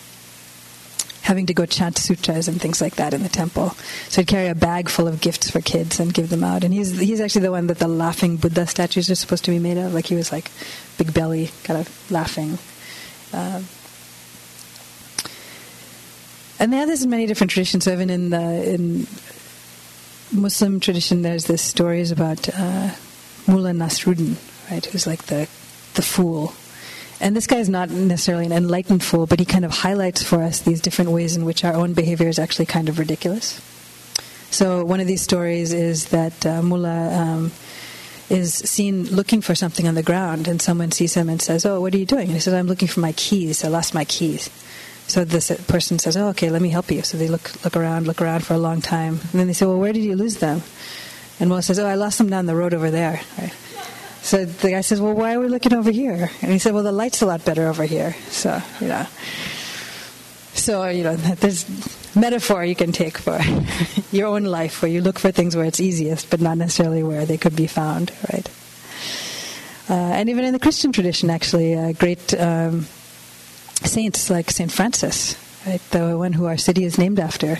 having 1.22 1.45
to 1.45 1.53
go 1.53 1.65
chant 1.65 1.98
sutras 1.98 2.50
and 2.50 2.62
things 2.62 2.81
like 2.81 2.95
that 2.95 3.13
in 3.13 3.24
the 3.24 3.29
temple. 3.29 3.69
So 4.10 4.22
he'd 4.22 4.27
carry 4.27 4.48
a 4.48 4.55
bag 4.55 4.89
full 4.89 5.07
of 5.07 5.22
gifts 5.22 5.50
for 5.50 5.62
kids 5.62 6.00
and 6.00 6.13
give 6.13 6.29
them 6.29 6.43
out. 6.43 6.63
And 6.65 6.74
he's 6.74 6.98
he's 7.00 7.22
actually 7.22 7.43
the 7.43 7.51
one 7.51 7.67
that 7.67 7.79
the 7.79 7.88
laughing 7.88 8.36
Buddha 8.36 8.67
statues 8.67 9.10
are 9.10 9.15
supposed 9.15 9.45
to 9.45 9.51
be 9.51 9.60
made 9.60 9.77
of. 9.77 9.93
Like 9.93 10.07
he 10.07 10.15
was 10.15 10.31
like 10.31 10.51
big 10.98 11.13
belly, 11.13 11.51
kind 11.63 11.79
of 11.79 12.12
laughing. 12.12 12.57
Uh, 13.31 13.62
and 16.60 16.72
this 16.72 17.03
in 17.03 17.10
many 17.10 17.25
different 17.25 17.51
traditions. 17.51 17.88
Even 17.88 18.10
in 18.10 18.29
the 18.29 18.74
in 18.74 19.07
Muslim 20.31 20.79
tradition, 20.79 21.22
there's 21.22 21.45
this 21.45 21.62
stories 21.62 22.12
about. 22.12 22.50
Uh, 22.53 22.91
Mullah 23.48 23.72
Nasruddin, 23.72 24.36
right, 24.72 24.86
who's 24.86 25.07
like 25.07 25.24
the 25.24 25.48
the 25.95 26.01
fool. 26.01 26.53
And 27.19 27.36
this 27.36 27.48
guy 27.48 27.57
is 27.57 27.69
not 27.69 27.89
necessarily 27.89 28.45
an 28.45 28.51
enlightened 28.51 29.03
fool, 29.03 29.27
but 29.27 29.39
he 29.39 29.45
kind 29.45 29.63
of 29.63 29.72
highlights 29.72 30.24
for 30.24 30.41
us 30.41 30.60
these 30.60 30.81
different 30.81 31.12
ways 31.12 31.36
in 31.36 31.45
which 31.45 31.63
our 31.63 31.74
own 31.74 31.93
behavior 31.93 32.27
is 32.27 32.39
actually 32.39 32.65
kind 32.65 32.89
of 32.89 33.00
ridiculous. 33.00 33.62
So 34.50 34.83
one 34.83 35.00
of 35.00 35.07
these 35.07 35.22
stories 35.22 35.72
is 35.74 36.07
that 36.07 36.45
uh, 36.45 36.62
Mullah 36.62 37.13
um, 37.13 37.51
is 38.29 38.53
seen 38.53 39.05
looking 39.07 39.41
for 39.41 39.55
something 39.55 39.88
on 39.88 39.95
the 39.95 40.03
ground, 40.03 40.48
and 40.48 40.62
someone 40.62 40.91
sees 40.91 41.13
him 41.13 41.29
and 41.29 41.41
says, 41.41 41.65
"Oh, 41.65 41.81
what 41.81 41.93
are 41.93 41.98
you 41.98 42.05
doing?" 42.05 42.27
And 42.27 42.33
he 42.33 42.39
says, 42.39 42.53
"I'm 42.53 42.67
looking 42.67 42.88
for 42.88 43.00
my 43.00 43.13
keys. 43.13 43.63
I 43.63 43.67
lost 43.67 43.93
my 43.93 44.05
keys." 44.05 44.50
So 45.07 45.25
this 45.25 45.51
person 45.67 46.00
says, 46.00 46.17
"Oh, 46.17 46.29
okay, 46.29 46.50
let 46.50 46.62
me 46.62 46.69
help 46.69 46.89
you." 46.91 47.03
So 47.03 47.17
they 47.17 47.27
look 47.27 47.63
look 47.63 47.75
around, 47.75 48.07
look 48.07 48.22
around 48.22 48.45
for 48.45 48.53
a 48.53 48.57
long 48.57 48.81
time, 48.81 49.19
and 49.31 49.39
then 49.39 49.48
they 49.48 49.53
say, 49.53 49.65
"Well, 49.65 49.79
where 49.79 49.93
did 49.93 50.03
you 50.03 50.15
lose 50.15 50.38
them?" 50.38 50.63
And 51.39 51.50
Mo 51.50 51.62
says, 51.62 51.79
"Oh, 51.79 51.86
I 51.86 51.95
lost 51.95 52.17
them 52.17 52.29
down 52.29 52.45
the 52.45 52.55
road 52.55 52.74
over 52.74 52.89
there." 52.89 53.22
Right? 53.38 53.53
So 54.22 54.45
the 54.45 54.72
guy 54.72 54.81
says, 54.81 55.01
"Well, 55.01 55.13
why 55.13 55.36
are 55.36 55.39
we 55.39 55.50
looking 55.50 55.74
over 55.74 55.91
here?" 55.91 56.31
And 56.41 56.51
he 56.51 56.60
said, 56.60 56.74
"Well, 56.74 56.83
the 56.83 56.91
light's 56.91 57.22
a 57.22 57.25
lot 57.25 57.43
better 57.43 57.67
over 57.67 57.83
here." 57.83 58.15
So 58.29 58.62
you 58.79 58.88
know, 58.88 59.05
so 60.53 60.88
you 60.88 61.03
know, 61.03 61.15
there's 61.15 61.65
metaphor 62.15 62.63
you 62.63 62.75
can 62.75 62.91
take 62.91 63.17
for 63.17 63.39
your 64.15 64.27
own 64.27 64.43
life, 64.45 64.81
where 64.81 64.89
you 64.91 65.01
look 65.01 65.19
for 65.19 65.31
things 65.31 65.55
where 65.55 65.65
it's 65.65 65.79
easiest, 65.79 66.29
but 66.29 66.39
not 66.39 66.57
necessarily 66.57 67.03
where 67.03 67.25
they 67.25 67.38
could 67.38 67.55
be 67.55 67.67
found, 67.67 68.12
right? 68.31 68.50
Uh, 69.89 69.93
and 69.93 70.29
even 70.29 70.45
in 70.45 70.53
the 70.53 70.60
Christian 70.60 70.93
tradition, 70.93 71.29
actually, 71.29 71.74
a 71.74 71.93
great 71.93 72.33
um, 72.39 72.88
saints 73.86 74.30
like 74.30 74.52
Saint 74.52 74.72
Francis, 74.72 75.38
right, 75.66 75.82
the 75.92 76.18
one 76.18 76.34
who 76.34 76.46
our 76.46 76.58
city 76.58 76.84
is 76.84 76.98
named 76.98 77.20
after. 77.20 77.58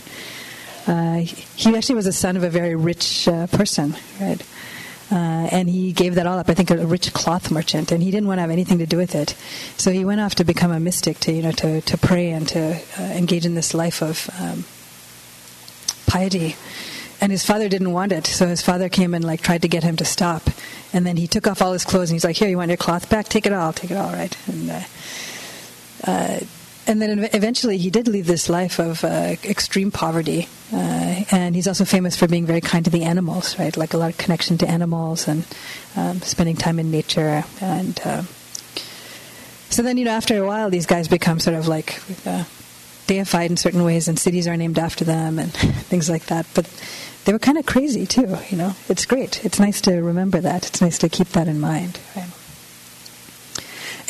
Uh, 0.86 1.20
he 1.20 1.76
actually 1.76 1.96
was 1.96 2.06
the 2.06 2.12
son 2.12 2.36
of 2.36 2.44
a 2.44 2.50
very 2.50 2.76
rich 2.76 3.28
uh, 3.28 3.48
person, 3.48 3.96
right? 4.20 4.42
Uh, 5.12 5.48
and 5.52 5.70
he 5.70 5.92
gave 5.92 6.16
that 6.16 6.26
all 6.26 6.40
up. 6.40 6.50
I 6.50 6.54
think 6.54 6.72
a 6.72 6.86
rich 6.88 7.14
cloth 7.14 7.52
merchant, 7.52 7.92
and 7.92 8.02
he 8.02 8.10
didn't 8.10 8.28
want 8.28 8.40
to 8.40 8.42
have 8.42 8.50
anything 8.50 8.80
to 8.80 8.86
do 8.86 8.98
with 8.98 9.16
it. 9.16 9.36
So 9.78 9.92
he 9.92 10.04
went 10.04 10.22
off 10.22 10.36
to 10.36 10.44
become 10.44 10.72
a 10.72 10.80
mystic, 10.80 11.20
to 11.20 11.32
you 11.32 11.44
know, 11.44 11.52
to, 11.52 11.82
to 11.82 11.98
pray 11.98 12.32
and 12.32 12.48
to 12.50 12.82
uh, 12.98 13.02
engage 13.02 13.46
in 13.46 13.54
this 13.54 13.74
life 13.74 14.02
of 14.02 14.30
um, 14.40 14.66
piety. 16.08 16.56
And 17.22 17.32
his 17.32 17.46
father 17.46 17.70
didn't 17.70 17.92
want 17.92 18.12
it, 18.12 18.26
so 18.26 18.48
his 18.48 18.62
father 18.62 18.90
came 18.90 19.14
and 19.14 19.24
like 19.24 19.42
tried 19.42 19.62
to 19.62 19.68
get 19.68 19.84
him 19.84 19.96
to 19.98 20.06
stop. 20.06 20.50
And 20.92 21.06
then 21.06 21.18
he 21.18 21.28
took 21.28 21.48
off 21.48 21.62
all 21.62 21.74
his 21.74 21.86
clothes 21.86 22.10
and 22.10 22.16
he's 22.16 22.26
like, 22.26 22.36
"Here, 22.36 22.50
you 22.50 22.58
want 22.58 22.70
your 22.70 22.78
cloth 22.78 23.10
back? 23.10 23.30
Take 23.30 23.46
it 23.46 23.54
all. 23.54 23.72
Take 23.72 23.92
it 23.92 23.98
all, 23.98 24.12
right?" 24.12 24.36
And 24.48 24.86
uh, 26.04 26.40
and 26.86 27.02
then 27.02 27.30
eventually 27.34 27.78
he 27.78 27.90
did 27.90 28.08
lead 28.08 28.26
this 28.26 28.50
life 28.50 28.80
of 28.80 29.04
uh, 29.04 29.36
extreme 29.44 29.92
poverty. 29.92 30.48
Uh, 30.72 31.24
and 31.32 31.56
he's 31.56 31.68
also 31.68 31.86
famous 31.86 32.18
for 32.18 32.28
being 32.28 32.46
very 32.46 32.62
kind 32.62 32.84
to 32.86 32.92
the 32.92 33.04
animals, 33.04 33.58
right? 33.58 33.76
Like 33.78 33.94
a 33.94 33.98
lot 33.98 34.10
of 34.10 34.18
connection 34.18 34.58
to 34.60 34.68
animals 34.68 35.28
and 35.28 35.46
um, 35.96 36.20
spending 36.22 36.58
time 36.58 36.80
in 36.80 36.92
nature. 36.92 37.46
And 37.62 38.00
uh, 38.04 38.24
so 39.70 39.82
then, 39.82 39.98
you 39.98 40.06
know, 40.06 40.12
after 40.12 40.44
a 40.44 40.46
while, 40.46 40.70
these 40.70 40.86
guys 40.86 41.08
become 41.08 41.40
sort 41.40 41.56
of 41.56 41.68
like 41.68 42.02
uh, 42.26 42.44
deified 43.08 43.50
in 43.50 43.58
certain 43.58 43.84
ways, 43.84 44.08
and 44.08 44.20
cities 44.20 44.48
are 44.48 44.58
named 44.58 44.78
after 44.78 45.06
them 45.06 45.40
and 45.40 45.54
things 45.54 46.10
like 46.10 46.26
that. 46.26 46.46
But 46.54 46.70
they 47.24 47.32
were 47.32 47.40
kind 47.40 47.58
of 47.58 47.66
crazy 47.66 48.06
too, 48.06 48.38
you 48.50 48.58
know. 48.58 48.76
It's 48.90 49.06
great. 49.06 49.46
It's 49.46 49.60
nice 49.60 49.80
to 49.82 50.02
remember 50.02 50.42
that. 50.42 50.68
It's 50.68 50.82
nice 50.82 50.98
to 51.00 51.10
keep 51.10 51.30
that 51.30 51.48
in 51.48 51.62
mind, 51.62 52.00
right? 52.16 52.30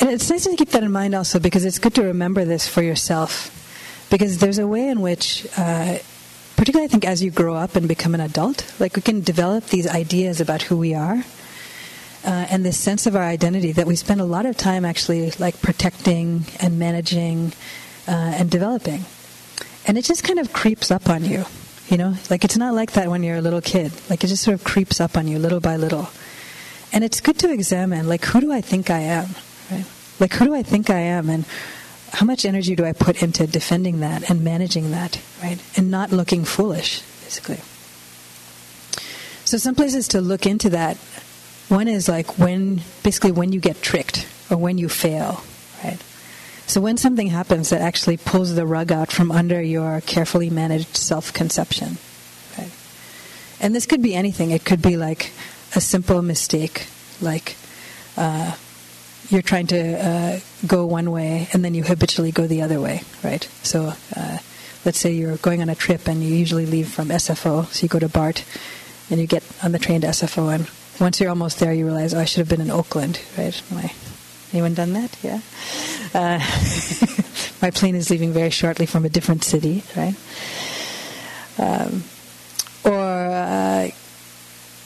And 0.00 0.10
it's 0.10 0.28
nice 0.28 0.44
to 0.44 0.56
keep 0.56 0.70
that 0.70 0.82
in 0.82 0.92
mind 0.92 1.14
also 1.14 1.38
because 1.38 1.64
it's 1.64 1.78
good 1.78 1.94
to 1.94 2.02
remember 2.02 2.44
this 2.44 2.68
for 2.68 2.82
yourself. 2.82 3.50
Because 4.10 4.38
there's 4.38 4.58
a 4.58 4.66
way 4.66 4.88
in 4.88 5.00
which, 5.00 5.46
uh, 5.56 5.98
particularly 6.56 6.86
I 6.86 6.88
think 6.88 7.04
as 7.04 7.22
you 7.22 7.30
grow 7.30 7.54
up 7.54 7.76
and 7.76 7.88
become 7.88 8.14
an 8.14 8.20
adult, 8.20 8.74
like 8.78 8.96
we 8.96 9.02
can 9.02 9.20
develop 9.20 9.66
these 9.66 9.88
ideas 9.88 10.40
about 10.40 10.62
who 10.62 10.76
we 10.76 10.94
are. 10.94 11.24
Uh, 12.24 12.46
and 12.50 12.64
this 12.64 12.78
sense 12.78 13.06
of 13.06 13.14
our 13.16 13.22
identity 13.22 13.72
that 13.72 13.86
we 13.86 13.96
spend 13.96 14.20
a 14.20 14.24
lot 14.24 14.46
of 14.46 14.56
time 14.56 14.84
actually 14.84 15.30
like 15.32 15.60
protecting 15.60 16.44
and 16.58 16.78
managing 16.78 17.52
uh, 18.08 18.10
and 18.10 18.50
developing. 18.50 19.04
And 19.86 19.98
it 19.98 20.04
just 20.04 20.24
kind 20.24 20.38
of 20.38 20.52
creeps 20.52 20.90
up 20.90 21.10
on 21.10 21.24
you, 21.24 21.44
you 21.88 21.98
know? 21.98 22.14
Like 22.30 22.44
it's 22.44 22.56
not 22.56 22.74
like 22.74 22.92
that 22.92 23.08
when 23.08 23.22
you're 23.22 23.36
a 23.36 23.42
little 23.42 23.60
kid. 23.60 23.92
Like 24.08 24.24
it 24.24 24.28
just 24.28 24.42
sort 24.42 24.54
of 24.54 24.64
creeps 24.64 25.00
up 25.00 25.16
on 25.16 25.28
you 25.28 25.38
little 25.38 25.60
by 25.60 25.76
little. 25.76 26.08
And 26.94 27.02
it's 27.02 27.20
good 27.20 27.38
to 27.40 27.52
examine, 27.52 28.08
like, 28.08 28.24
who 28.24 28.40
do 28.40 28.52
I 28.52 28.60
think 28.60 28.88
I 28.88 29.00
am? 29.00 29.30
Like, 30.20 30.32
who 30.34 30.44
do 30.44 30.54
I 30.54 30.62
think 30.62 30.90
I 30.90 31.00
am? 31.00 31.28
And 31.28 31.44
how 32.12 32.24
much 32.24 32.44
energy 32.44 32.76
do 32.76 32.84
I 32.84 32.92
put 32.92 33.22
into 33.22 33.46
defending 33.46 34.00
that 34.00 34.30
and 34.30 34.42
managing 34.42 34.92
that, 34.92 35.20
right? 35.42 35.58
And 35.76 35.90
not 35.90 36.12
looking 36.12 36.44
foolish, 36.44 37.00
basically. 37.22 37.60
So, 39.44 39.58
some 39.58 39.74
places 39.74 40.08
to 40.08 40.20
look 40.20 40.46
into 40.46 40.70
that. 40.70 40.96
One 41.68 41.88
is 41.88 42.08
like 42.08 42.38
when, 42.38 42.82
basically, 43.02 43.32
when 43.32 43.52
you 43.52 43.60
get 43.60 43.82
tricked 43.82 44.28
or 44.50 44.56
when 44.56 44.78
you 44.78 44.88
fail, 44.88 45.42
right? 45.82 45.98
So, 46.66 46.80
when 46.80 46.96
something 46.96 47.28
happens 47.28 47.70
that 47.70 47.80
actually 47.80 48.16
pulls 48.16 48.54
the 48.54 48.66
rug 48.66 48.92
out 48.92 49.10
from 49.10 49.32
under 49.32 49.60
your 49.60 50.00
carefully 50.02 50.50
managed 50.50 50.96
self 50.96 51.32
conception, 51.32 51.98
right? 52.56 52.72
And 53.60 53.74
this 53.74 53.86
could 53.86 54.02
be 54.02 54.14
anything. 54.14 54.50
It 54.50 54.64
could 54.64 54.82
be 54.82 54.96
like 54.96 55.32
a 55.74 55.80
simple 55.80 56.22
mistake, 56.22 56.86
like 57.20 57.56
uh, 58.16 58.54
you're 59.30 59.42
trying 59.42 59.66
to 59.68 60.06
uh, 60.06 60.40
go 60.66 60.86
one 60.86 61.10
way 61.10 61.48
and 61.52 61.64
then 61.64 61.74
you 61.74 61.82
habitually 61.82 62.32
go 62.32 62.46
the 62.46 62.62
other 62.62 62.80
way, 62.80 63.02
right? 63.22 63.42
So 63.62 63.94
uh, 64.16 64.38
let's 64.84 64.98
say 64.98 65.12
you're 65.12 65.36
going 65.38 65.62
on 65.62 65.68
a 65.68 65.74
trip 65.74 66.08
and 66.08 66.22
you 66.22 66.34
usually 66.34 66.66
leave 66.66 66.88
from 66.88 67.08
SFO, 67.08 67.66
so 67.66 67.82
you 67.82 67.88
go 67.88 67.98
to 67.98 68.08
BART 68.08 68.44
and 69.10 69.20
you 69.20 69.26
get 69.26 69.42
on 69.62 69.72
the 69.72 69.78
train 69.78 70.00
to 70.02 70.08
SFO, 70.08 70.54
and 70.54 70.68
once 71.00 71.20
you're 71.20 71.30
almost 71.30 71.58
there, 71.58 71.72
you 71.72 71.84
realize, 71.84 72.14
oh, 72.14 72.20
I 72.20 72.24
should 72.24 72.38
have 72.38 72.48
been 72.48 72.60
in 72.60 72.70
Oakland, 72.70 73.20
right? 73.36 73.60
My, 73.70 73.92
anyone 74.52 74.74
done 74.74 74.92
that? 74.94 75.16
Yeah. 75.22 75.40
Uh, 76.14 76.38
my 77.62 77.70
plane 77.70 77.94
is 77.96 78.10
leaving 78.10 78.32
very 78.32 78.50
shortly 78.50 78.86
from 78.86 79.04
a 79.04 79.08
different 79.08 79.44
city, 79.44 79.82
right? 79.96 80.14
Um, 81.58 82.04
or 82.84 82.98
uh, 82.98 83.90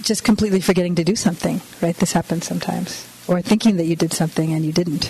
just 0.03 0.25
completely 0.25 0.61
forgetting 0.61 0.97
to 0.97 1.05
do 1.05 1.17
something, 1.17 1.61
right? 1.81 1.97
This 1.97 2.13
happens 2.13 2.47
sometimes 2.47 3.08
or 3.29 3.43
thinking 3.43 3.77
that 3.77 3.85
you 3.85 3.95
did 3.95 4.13
something 4.13 4.53
and 4.53 4.65
you 4.65 4.73
didn't, 4.73 5.05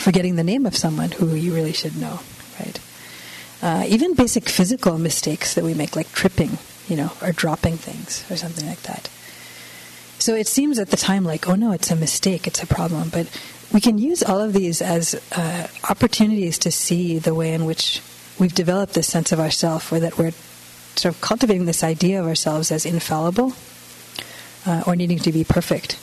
forgetting 0.00 0.36
the 0.36 0.42
name 0.42 0.66
of 0.66 0.76
someone 0.76 1.12
who 1.12 1.34
you 1.34 1.54
really 1.54 1.72
should 1.72 1.96
know, 1.96 2.20
right? 2.58 2.80
Uh, 3.62 3.84
even 3.86 4.14
basic 4.14 4.48
physical 4.48 4.98
mistakes 4.98 5.54
that 5.54 5.64
we 5.64 5.74
make, 5.74 5.94
like 5.94 6.10
tripping, 6.12 6.58
you 6.88 6.96
know, 6.96 7.12
or 7.22 7.32
dropping 7.32 7.76
things 7.76 8.28
or 8.30 8.36
something 8.36 8.66
like 8.66 8.82
that. 8.82 9.08
So 10.18 10.34
it 10.34 10.48
seems 10.48 10.78
at 10.78 10.90
the 10.90 10.96
time 10.96 11.24
like, 11.24 11.48
oh 11.48 11.54
no, 11.54 11.72
it's 11.72 11.90
a 11.90 11.96
mistake, 11.96 12.46
it's 12.46 12.62
a 12.62 12.66
problem. 12.66 13.10
But 13.10 13.28
we 13.72 13.80
can 13.80 13.98
use 13.98 14.22
all 14.22 14.40
of 14.40 14.52
these 14.52 14.80
as 14.80 15.14
uh, 15.36 15.66
opportunities 15.88 16.58
to 16.58 16.70
see 16.70 17.18
the 17.18 17.34
way 17.34 17.52
in 17.52 17.66
which 17.66 18.00
we've 18.38 18.54
developed 18.54 18.94
this 18.94 19.06
sense 19.06 19.32
of 19.32 19.40
ourself, 19.40 19.92
or 19.92 20.00
that 20.00 20.16
we're 20.16 20.32
sort 20.96 21.14
of 21.14 21.20
cultivating 21.20 21.66
this 21.66 21.84
idea 21.84 22.20
of 22.20 22.26
ourselves 22.26 22.70
as 22.70 22.86
infallible 22.86 23.52
uh, 24.66 24.82
or 24.86 24.96
needing 24.96 25.18
to 25.18 25.32
be 25.32 25.44
perfect 25.44 25.98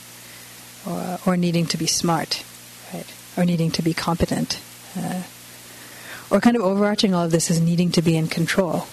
or, 0.86 1.18
or 1.26 1.36
needing 1.36 1.66
to 1.66 1.76
be 1.76 1.86
smart, 1.86 2.44
right? 2.92 3.06
Or 3.36 3.44
needing 3.44 3.70
to 3.72 3.82
be 3.82 3.94
competent. 3.94 4.60
Uh, 4.96 5.22
or 6.30 6.40
kind 6.40 6.56
of 6.56 6.62
overarching 6.62 7.14
all 7.14 7.24
of 7.24 7.30
this 7.30 7.50
is 7.50 7.60
needing 7.60 7.90
to 7.92 8.02
be 8.02 8.16
in 8.16 8.26
control, 8.26 8.86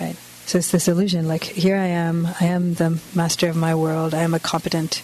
right? 0.00 0.16
So 0.46 0.58
it's 0.58 0.72
this 0.72 0.88
illusion 0.88 1.28
like, 1.28 1.44
here 1.44 1.76
I 1.76 1.86
am, 1.86 2.26
I 2.40 2.46
am 2.46 2.74
the 2.74 3.00
master 3.14 3.48
of 3.48 3.56
my 3.56 3.74
world, 3.74 4.14
I 4.14 4.22
am 4.22 4.34
a 4.34 4.40
competent, 4.40 5.02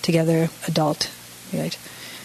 together 0.00 0.48
adult, 0.66 1.10
right? 1.52 1.76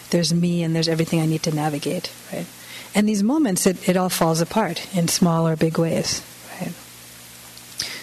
There's 0.08 0.32
me 0.32 0.62
and 0.62 0.74
there's 0.74 0.88
everything 0.88 1.20
I 1.20 1.26
need 1.26 1.42
to 1.42 1.54
navigate, 1.54 2.10
right? 2.32 2.46
And 2.94 3.08
these 3.08 3.22
moments, 3.22 3.66
it, 3.66 3.86
it 3.88 3.96
all 3.96 4.08
falls 4.08 4.40
apart 4.40 4.94
in 4.96 5.08
small 5.08 5.46
or 5.46 5.56
big 5.56 5.78
ways, 5.78 6.22
right? 6.60 6.72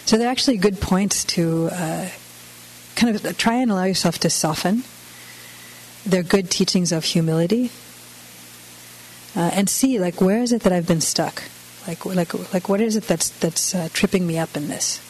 So 0.04 0.18
they're 0.18 0.30
actually 0.30 0.58
good 0.58 0.80
points 0.80 1.24
to 1.24 1.68
uh, 1.72 2.08
kind 2.94 3.16
of 3.16 3.36
try 3.38 3.54
and 3.54 3.70
allow 3.70 3.84
yourself 3.84 4.18
to 4.20 4.30
soften 4.30 4.84
they're 6.04 6.22
good 6.22 6.50
teachings 6.50 6.92
of 6.92 7.04
humility. 7.04 7.70
Uh, 9.34 9.50
and 9.54 9.68
see, 9.68 9.98
like, 9.98 10.20
where 10.20 10.42
is 10.42 10.52
it 10.52 10.62
that 10.62 10.72
I've 10.72 10.86
been 10.86 11.00
stuck? 11.00 11.42
Like, 11.86 12.04
like, 12.04 12.52
like, 12.52 12.68
what 12.68 12.80
is 12.80 12.96
it 12.96 13.04
that's 13.04 13.30
that's 13.40 13.74
uh, 13.74 13.88
tripping 13.92 14.26
me 14.26 14.38
up 14.38 14.56
in 14.56 14.68
this? 14.68 15.00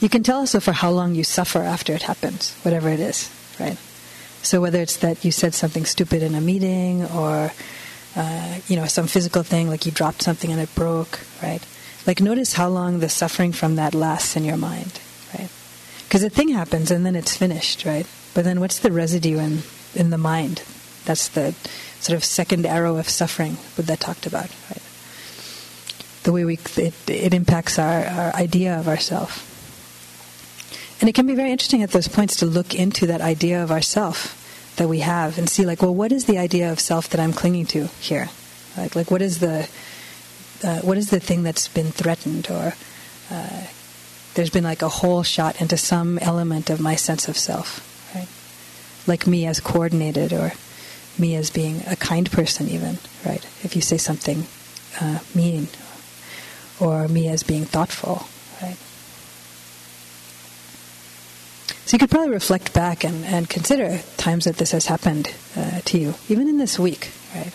You 0.00 0.08
can 0.08 0.22
tell 0.22 0.38
also 0.38 0.60
for 0.60 0.72
how 0.72 0.90
long 0.90 1.14
you 1.14 1.24
suffer 1.24 1.60
after 1.60 1.92
it 1.92 2.02
happens, 2.02 2.54
whatever 2.62 2.88
it 2.88 3.00
is, 3.00 3.30
right? 3.60 3.78
So 4.42 4.60
whether 4.60 4.80
it's 4.80 4.96
that 4.98 5.24
you 5.24 5.30
said 5.30 5.54
something 5.54 5.84
stupid 5.84 6.22
in 6.22 6.34
a 6.34 6.40
meeting, 6.40 7.04
or 7.04 7.52
uh, 8.16 8.58
you 8.66 8.76
know 8.76 8.86
some 8.86 9.06
physical 9.06 9.42
thing, 9.42 9.68
like 9.68 9.86
you 9.86 9.92
dropped 9.92 10.22
something 10.22 10.50
and 10.50 10.60
it 10.60 10.74
broke, 10.74 11.20
right? 11.42 11.64
Like, 12.06 12.20
notice 12.20 12.54
how 12.54 12.68
long 12.68 13.00
the 13.00 13.08
suffering 13.08 13.52
from 13.52 13.76
that 13.76 13.94
lasts 13.94 14.36
in 14.36 14.44
your 14.44 14.56
mind, 14.56 15.00
right? 15.36 15.50
Because 16.04 16.22
a 16.22 16.30
thing 16.30 16.50
happens 16.50 16.90
and 16.90 17.04
then 17.04 17.16
it's 17.16 17.36
finished, 17.36 17.84
right? 17.84 18.06
But 18.36 18.44
then 18.44 18.60
what's 18.60 18.80
the 18.80 18.92
residue 18.92 19.38
in, 19.38 19.62
in 19.94 20.10
the 20.10 20.18
mind? 20.18 20.62
That's 21.06 21.28
the 21.28 21.54
sort 22.00 22.18
of 22.18 22.22
second 22.22 22.66
arrow 22.66 22.98
of 22.98 23.08
suffering 23.08 23.56
Buddha 23.76 23.96
talked 23.96 24.26
about, 24.26 24.50
right? 24.68 24.82
The 26.24 26.32
way 26.32 26.44
we, 26.44 26.58
it, 26.76 26.92
it 27.08 27.32
impacts 27.32 27.78
our, 27.78 28.04
our 28.04 28.34
idea 28.34 28.78
of 28.78 28.88
ourself. 28.88 29.40
And 31.00 31.08
it 31.08 31.14
can 31.14 31.26
be 31.26 31.34
very 31.34 31.50
interesting 31.50 31.82
at 31.82 31.92
those 31.92 32.08
points 32.08 32.36
to 32.36 32.44
look 32.44 32.74
into 32.74 33.06
that 33.06 33.22
idea 33.22 33.62
of 33.62 33.70
ourself 33.70 34.74
that 34.76 34.86
we 34.86 34.98
have 34.98 35.38
and 35.38 35.48
see 35.48 35.64
like, 35.64 35.80
well, 35.80 35.94
what 35.94 36.12
is 36.12 36.26
the 36.26 36.36
idea 36.36 36.70
of 36.70 36.78
self 36.78 37.08
that 37.08 37.20
I'm 37.20 37.32
clinging 37.32 37.64
to 37.68 37.86
here? 38.00 38.28
Like, 38.76 38.94
like 38.94 39.10
what 39.10 39.22
is 39.22 39.38
the, 39.38 39.66
uh, 40.62 40.80
what 40.80 40.98
is 40.98 41.08
the 41.08 41.20
thing 41.20 41.42
that's 41.42 41.68
been 41.68 41.90
threatened 41.90 42.50
or 42.50 42.74
uh, 43.30 43.66
there's 44.34 44.50
been 44.50 44.64
like 44.64 44.82
a 44.82 44.90
hole 44.90 45.22
shot 45.22 45.58
into 45.58 45.78
some 45.78 46.18
element 46.18 46.68
of 46.68 46.80
my 46.80 46.96
sense 46.96 47.28
of 47.28 47.38
self 47.38 47.94
like 49.06 49.26
me 49.26 49.46
as 49.46 49.60
coordinated 49.60 50.32
or 50.32 50.52
me 51.18 51.34
as 51.34 51.50
being 51.50 51.82
a 51.86 51.96
kind 51.96 52.30
person, 52.30 52.68
even, 52.68 52.98
right? 53.24 53.44
If 53.62 53.74
you 53.74 53.82
say 53.82 53.96
something 53.96 54.46
uh, 55.00 55.18
mean, 55.34 55.68
or 56.80 57.08
me 57.08 57.28
as 57.28 57.42
being 57.42 57.64
thoughtful, 57.64 58.26
right? 58.62 58.76
So 61.86 61.94
you 61.94 61.98
could 61.98 62.10
probably 62.10 62.32
reflect 62.32 62.74
back 62.74 63.04
and, 63.04 63.24
and 63.24 63.48
consider 63.48 64.00
times 64.16 64.44
that 64.44 64.56
this 64.56 64.72
has 64.72 64.86
happened 64.86 65.32
uh, 65.56 65.80
to 65.84 65.98
you, 65.98 66.14
even 66.28 66.48
in 66.48 66.58
this 66.58 66.78
week, 66.78 67.12
right? 67.34 67.52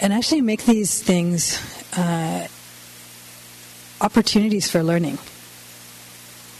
And 0.00 0.12
actually 0.12 0.42
make 0.42 0.64
these 0.64 1.02
things 1.02 1.58
uh, 1.96 2.46
opportunities 4.00 4.70
for 4.70 4.82
learning. 4.82 5.18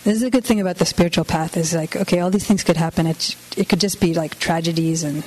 This 0.04 0.16
is 0.16 0.22
a 0.22 0.30
good 0.30 0.44
thing 0.44 0.60
about 0.60 0.76
the 0.76 0.84
spiritual 0.84 1.24
path 1.24 1.56
is 1.56 1.72
like, 1.72 1.96
okay, 1.96 2.20
all 2.20 2.28
these 2.28 2.46
things 2.46 2.62
could 2.62 2.76
happen. 2.76 3.06
It, 3.06 3.34
it 3.56 3.70
could 3.70 3.80
just 3.80 4.02
be 4.02 4.12
like 4.12 4.38
tragedies 4.38 5.02
and 5.02 5.24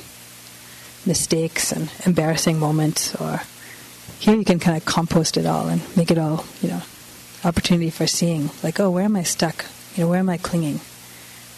mistakes 1.03 1.71
and 1.71 1.91
embarrassing 2.05 2.59
moments, 2.59 3.15
or 3.15 3.41
here 4.19 4.35
you 4.35 4.45
can 4.45 4.59
kind 4.59 4.77
of 4.77 4.85
compost 4.85 5.35
it 5.35 5.47
all 5.47 5.67
and 5.67 5.81
make 5.97 6.11
it 6.11 6.19
all, 6.19 6.45
you 6.61 6.69
know, 6.69 6.81
opportunity 7.43 7.89
for 7.89 8.05
seeing, 8.05 8.51
like, 8.61 8.79
oh, 8.79 8.91
where 8.91 9.05
am 9.05 9.15
I 9.15 9.23
stuck? 9.23 9.65
You 9.95 10.03
know, 10.03 10.09
where 10.11 10.19
am 10.19 10.29
I 10.29 10.37
clinging? 10.37 10.79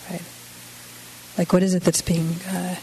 Right? 0.09 0.23
Like, 1.37 1.51
what 1.51 1.61
is 1.61 1.73
it 1.73 1.83
that's 1.83 2.01
being 2.01 2.35
uh, 2.47 2.75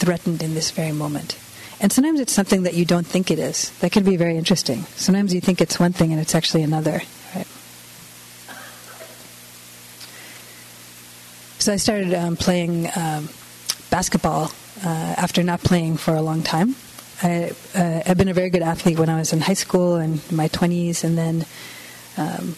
threatened 0.00 0.42
in 0.42 0.54
this 0.54 0.70
very 0.70 0.92
moment? 0.92 1.38
And 1.80 1.92
sometimes 1.92 2.18
it's 2.18 2.32
something 2.32 2.62
that 2.62 2.72
you 2.72 2.86
don't 2.86 3.06
think 3.06 3.30
it 3.30 3.38
is. 3.38 3.76
That 3.80 3.92
can 3.92 4.04
be 4.04 4.16
very 4.16 4.38
interesting. 4.38 4.84
Sometimes 4.96 5.34
you 5.34 5.42
think 5.42 5.60
it's 5.60 5.78
one 5.78 5.92
thing 5.92 6.12
and 6.12 6.20
it's 6.20 6.34
actually 6.34 6.62
another. 6.62 7.02
So 11.64 11.72
I 11.72 11.76
started 11.76 12.12
um, 12.12 12.36
playing 12.36 12.90
um, 12.94 13.30
basketball 13.88 14.52
uh, 14.84 15.14
after 15.16 15.42
not 15.42 15.60
playing 15.60 15.96
for 15.96 16.14
a 16.14 16.20
long 16.20 16.42
time. 16.42 16.76
I, 17.22 17.52
uh, 17.74 18.02
I've 18.04 18.18
been 18.18 18.28
a 18.28 18.34
very 18.34 18.50
good 18.50 18.60
athlete 18.60 18.98
when 18.98 19.08
I 19.08 19.16
was 19.16 19.32
in 19.32 19.40
high 19.40 19.54
school 19.54 19.94
and 19.94 20.20
my 20.30 20.48
20s, 20.48 21.04
and 21.04 21.16
then 21.16 21.46
um, 22.18 22.54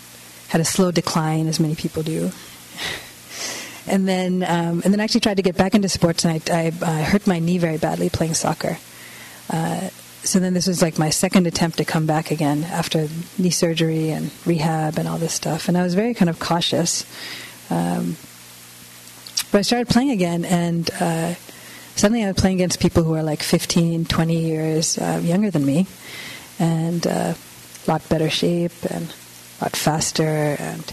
had 0.48 0.60
a 0.60 0.64
slow 0.64 0.90
decline, 0.90 1.46
as 1.46 1.60
many 1.60 1.76
people 1.76 2.02
do. 2.02 2.32
and 3.86 4.08
then, 4.08 4.42
um, 4.42 4.82
and 4.84 4.92
then 4.92 4.98
I 4.98 5.04
actually 5.04 5.20
tried 5.20 5.36
to 5.36 5.42
get 5.44 5.56
back 5.56 5.76
into 5.76 5.88
sports, 5.88 6.24
and 6.24 6.42
I, 6.50 6.72
I 6.82 7.02
hurt 7.02 7.28
my 7.28 7.38
knee 7.38 7.58
very 7.58 7.78
badly 7.78 8.10
playing 8.10 8.34
soccer. 8.34 8.76
Uh, 9.48 9.88
so 10.24 10.40
then 10.40 10.52
this 10.52 10.66
was 10.66 10.82
like 10.82 10.98
my 10.98 11.10
second 11.10 11.46
attempt 11.46 11.76
to 11.76 11.84
come 11.84 12.06
back 12.06 12.32
again 12.32 12.64
after 12.64 13.06
knee 13.38 13.50
surgery 13.50 14.10
and 14.10 14.32
rehab 14.44 14.98
and 14.98 15.06
all 15.06 15.18
this 15.18 15.34
stuff. 15.34 15.68
And 15.68 15.78
I 15.78 15.84
was 15.84 15.94
very 15.94 16.12
kind 16.12 16.28
of 16.28 16.40
cautious. 16.40 17.06
Um, 17.70 18.16
but 19.52 19.58
I 19.58 19.62
started 19.62 19.88
playing 19.88 20.10
again, 20.10 20.44
and 20.44 20.90
uh, 21.00 21.34
suddenly 21.94 22.24
I 22.24 22.28
was 22.28 22.36
playing 22.36 22.56
against 22.56 22.80
people 22.80 23.02
who 23.02 23.14
are 23.14 23.22
like 23.22 23.42
15, 23.42 24.04
20 24.04 24.36
years 24.36 24.98
uh, 24.98 25.20
younger 25.22 25.50
than 25.50 25.64
me, 25.64 25.86
and 26.58 27.06
uh, 27.06 27.34
a 27.86 27.90
lot 27.90 28.06
better 28.08 28.28
shape 28.28 28.72
and 28.90 29.12
a 29.60 29.64
lot 29.64 29.76
faster. 29.76 30.56
And 30.58 30.92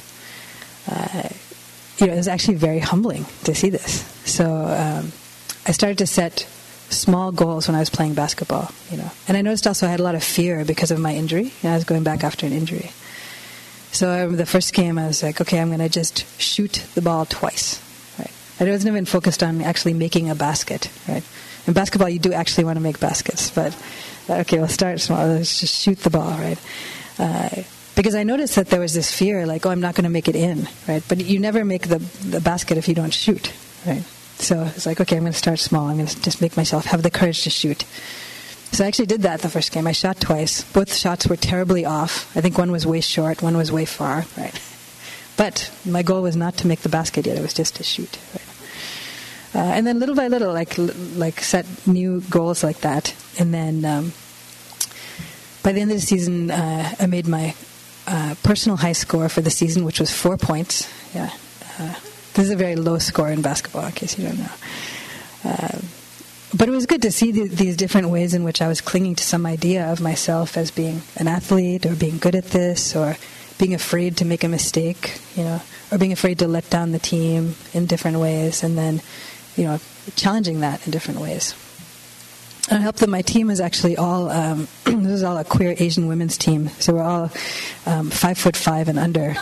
uh, 0.89 1.29
you 1.97 2.07
know, 2.07 2.13
it 2.13 2.17
was 2.17 2.27
actually 2.27 2.55
very 2.55 2.79
humbling 2.79 3.25
to 3.45 3.55
see 3.55 3.69
this. 3.69 4.03
So 4.25 4.45
um, 4.45 5.11
I 5.65 5.71
started 5.71 5.97
to 5.99 6.07
set 6.07 6.47
small 6.89 7.31
goals 7.31 7.67
when 7.67 7.75
I 7.75 7.79
was 7.79 7.89
playing 7.89 8.13
basketball. 8.13 8.71
You 8.91 8.97
know, 8.97 9.11
and 9.27 9.35
I 9.35 9.41
noticed 9.41 9.67
also 9.67 9.87
I 9.87 9.89
had 9.89 9.99
a 9.99 10.03
lot 10.03 10.15
of 10.15 10.23
fear 10.23 10.63
because 10.63 10.91
of 10.91 10.99
my 10.99 11.15
injury. 11.15 11.45
You 11.45 11.51
know, 11.63 11.71
I 11.71 11.75
was 11.75 11.85
going 11.85 12.03
back 12.03 12.23
after 12.23 12.45
an 12.45 12.53
injury. 12.53 12.91
So 13.91 14.29
the 14.29 14.45
first 14.45 14.73
game, 14.73 14.97
I 14.97 15.05
was 15.05 15.21
like, 15.21 15.39
okay, 15.41 15.59
I'm 15.59 15.67
going 15.67 15.79
to 15.79 15.89
just 15.89 16.25
shoot 16.41 16.83
the 16.95 17.01
ball 17.01 17.25
twice 17.25 17.82
I 18.67 18.71
wasn't 18.71 18.93
even 18.93 19.05
focused 19.05 19.43
on 19.43 19.61
actually 19.61 19.93
making 19.93 20.29
a 20.29 20.35
basket, 20.35 20.89
right? 21.07 21.23
In 21.65 21.73
basketball, 21.73 22.09
you 22.09 22.19
do 22.19 22.33
actually 22.33 22.65
want 22.65 22.77
to 22.77 22.81
make 22.81 22.99
baskets, 22.99 23.49
but 23.49 23.75
uh, 24.29 24.35
okay, 24.39 24.59
we'll 24.59 24.67
start 24.67 24.99
small. 24.99 25.25
Let's 25.27 25.59
just 25.59 25.81
shoot 25.81 25.99
the 25.99 26.09
ball, 26.09 26.31
right? 26.31 26.59
Uh, 27.17 27.63
because 27.95 28.15
I 28.15 28.23
noticed 28.23 28.55
that 28.55 28.67
there 28.67 28.79
was 28.79 28.93
this 28.93 29.11
fear, 29.13 29.45
like, 29.45 29.65
oh, 29.65 29.69
I'm 29.69 29.79
not 29.79 29.95
going 29.95 30.03
to 30.03 30.09
make 30.09 30.27
it 30.27 30.35
in, 30.35 30.67
right? 30.87 31.03
But 31.07 31.23
you 31.23 31.39
never 31.39 31.63
make 31.63 31.87
the 31.87 31.99
the 31.99 32.41
basket 32.41 32.77
if 32.77 32.87
you 32.87 32.95
don't 32.95 33.13
shoot, 33.13 33.53
right? 33.85 34.03
So 34.37 34.63
it's 34.63 34.85
like, 34.85 34.99
okay, 34.99 35.15
I'm 35.15 35.23
going 35.23 35.31
to 35.31 35.37
start 35.37 35.59
small. 35.59 35.87
I'm 35.87 35.97
going 35.97 36.07
to 36.07 36.21
just 36.21 36.41
make 36.41 36.57
myself 36.57 36.85
have 36.85 37.03
the 37.03 37.11
courage 37.11 37.43
to 37.43 37.49
shoot. 37.49 37.85
So 38.71 38.83
I 38.83 38.87
actually 38.87 39.05
did 39.05 39.21
that 39.21 39.41
the 39.41 39.49
first 39.49 39.71
game. 39.71 39.85
I 39.85 39.91
shot 39.91 40.19
twice. 40.19 40.63
Both 40.73 40.93
shots 40.95 41.27
were 41.27 41.35
terribly 41.35 41.85
off. 41.85 42.35
I 42.35 42.41
think 42.41 42.57
one 42.57 42.71
was 42.71 42.87
way 42.87 43.01
short, 43.01 43.43
one 43.43 43.55
was 43.55 43.71
way 43.71 43.85
far, 43.85 44.25
right? 44.35 44.59
But 45.37 45.71
my 45.85 46.01
goal 46.01 46.23
was 46.23 46.35
not 46.35 46.57
to 46.57 46.67
make 46.67 46.81
the 46.81 46.89
basket 46.89 47.25
yet; 47.25 47.37
it 47.37 47.41
was 47.41 47.53
just 47.53 47.75
to 47.75 47.83
shoot. 47.83 48.17
Right? 48.33 48.42
Uh, 49.55 49.59
and 49.59 49.85
then 49.85 49.99
little 49.99 50.15
by 50.15 50.27
little, 50.27 50.51
like 50.51 50.75
like 51.15 51.39
set 51.41 51.65
new 51.85 52.21
goals 52.29 52.63
like 52.63 52.81
that, 52.81 53.13
and 53.37 53.53
then 53.53 53.85
um, 53.85 54.11
by 55.61 55.71
the 55.71 55.79
end 55.79 55.91
of 55.91 55.97
the 55.97 56.05
season, 56.05 56.49
uh, 56.49 56.95
I 56.99 57.05
made 57.05 57.27
my 57.27 57.53
uh, 58.07 58.35
personal 58.41 58.77
high 58.77 58.93
score 58.93 59.29
for 59.29 59.41
the 59.41 59.51
season, 59.51 59.85
which 59.85 59.99
was 59.99 60.11
four 60.11 60.37
points. 60.37 60.89
Yeah, 61.13 61.29
uh, 61.79 61.93
this 62.33 62.45
is 62.45 62.49
a 62.49 62.55
very 62.55 62.75
low 62.75 62.97
score 62.97 63.29
in 63.29 63.41
basketball, 63.41 63.85
in 63.85 63.91
case 63.91 64.17
you 64.17 64.27
don't 64.27 64.39
know. 64.39 64.51
Uh, 65.45 65.79
but 66.55 66.67
it 66.67 66.71
was 66.71 66.85
good 66.85 67.01
to 67.01 67.11
see 67.11 67.31
the, 67.31 67.47
these 67.47 67.75
different 67.77 68.09
ways 68.09 68.33
in 68.33 68.43
which 68.43 68.61
I 68.61 68.67
was 68.67 68.81
clinging 68.81 69.15
to 69.15 69.23
some 69.23 69.45
idea 69.45 69.91
of 69.91 70.01
myself 70.01 70.55
as 70.55 70.69
being 70.71 71.01
an 71.17 71.27
athlete 71.27 71.85
or 71.85 71.95
being 71.95 72.17
good 72.17 72.35
at 72.35 72.45
this 72.45 72.95
or 72.95 73.17
being 73.57 73.73
afraid 73.73 74.17
to 74.17 74.25
make 74.25 74.43
a 74.43 74.47
mistake, 74.47 75.19
you 75.35 75.43
know, 75.43 75.61
or 75.91 75.97
being 75.97 76.11
afraid 76.11 76.39
to 76.39 76.47
let 76.47 76.69
down 76.69 76.91
the 76.91 76.99
team 76.99 77.55
in 77.73 77.85
different 77.85 78.17
ways, 78.17 78.63
and 78.63 78.77
then, 78.77 79.01
you 79.55 79.65
know, 79.65 79.79
challenging 80.15 80.61
that 80.61 80.85
in 80.85 80.91
different 80.91 81.19
ways. 81.19 81.55
And 82.69 82.79
I 82.79 82.81
hope 82.81 82.95
that 82.97 83.09
my 83.09 83.21
team 83.21 83.49
is 83.49 83.59
actually 83.59 83.97
all, 83.97 84.29
um, 84.29 84.67
this 84.85 85.11
is 85.11 85.23
all 85.23 85.37
a 85.37 85.43
queer 85.43 85.75
Asian 85.77 86.07
women's 86.07 86.37
team, 86.37 86.69
so 86.79 86.93
we're 86.93 87.03
all 87.03 87.31
um, 87.85 88.09
five 88.09 88.37
foot 88.37 88.55
five 88.55 88.87
and 88.87 88.97
under. 88.97 89.35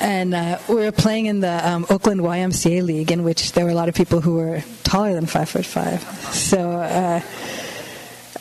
And 0.00 0.32
uh, 0.32 0.58
we 0.68 0.76
were 0.76 0.92
playing 0.92 1.26
in 1.26 1.40
the 1.40 1.68
um, 1.68 1.84
Oakland 1.90 2.20
YMCA 2.20 2.84
League, 2.84 3.10
in 3.10 3.24
which 3.24 3.52
there 3.52 3.64
were 3.64 3.70
a 3.70 3.74
lot 3.74 3.88
of 3.88 3.94
people 3.94 4.20
who 4.20 4.36
were 4.36 4.62
taller 4.84 5.12
than 5.12 5.26
five 5.26 5.48
foot 5.48 5.66
five. 5.66 6.00
So, 6.32 6.70
uh, 6.70 7.20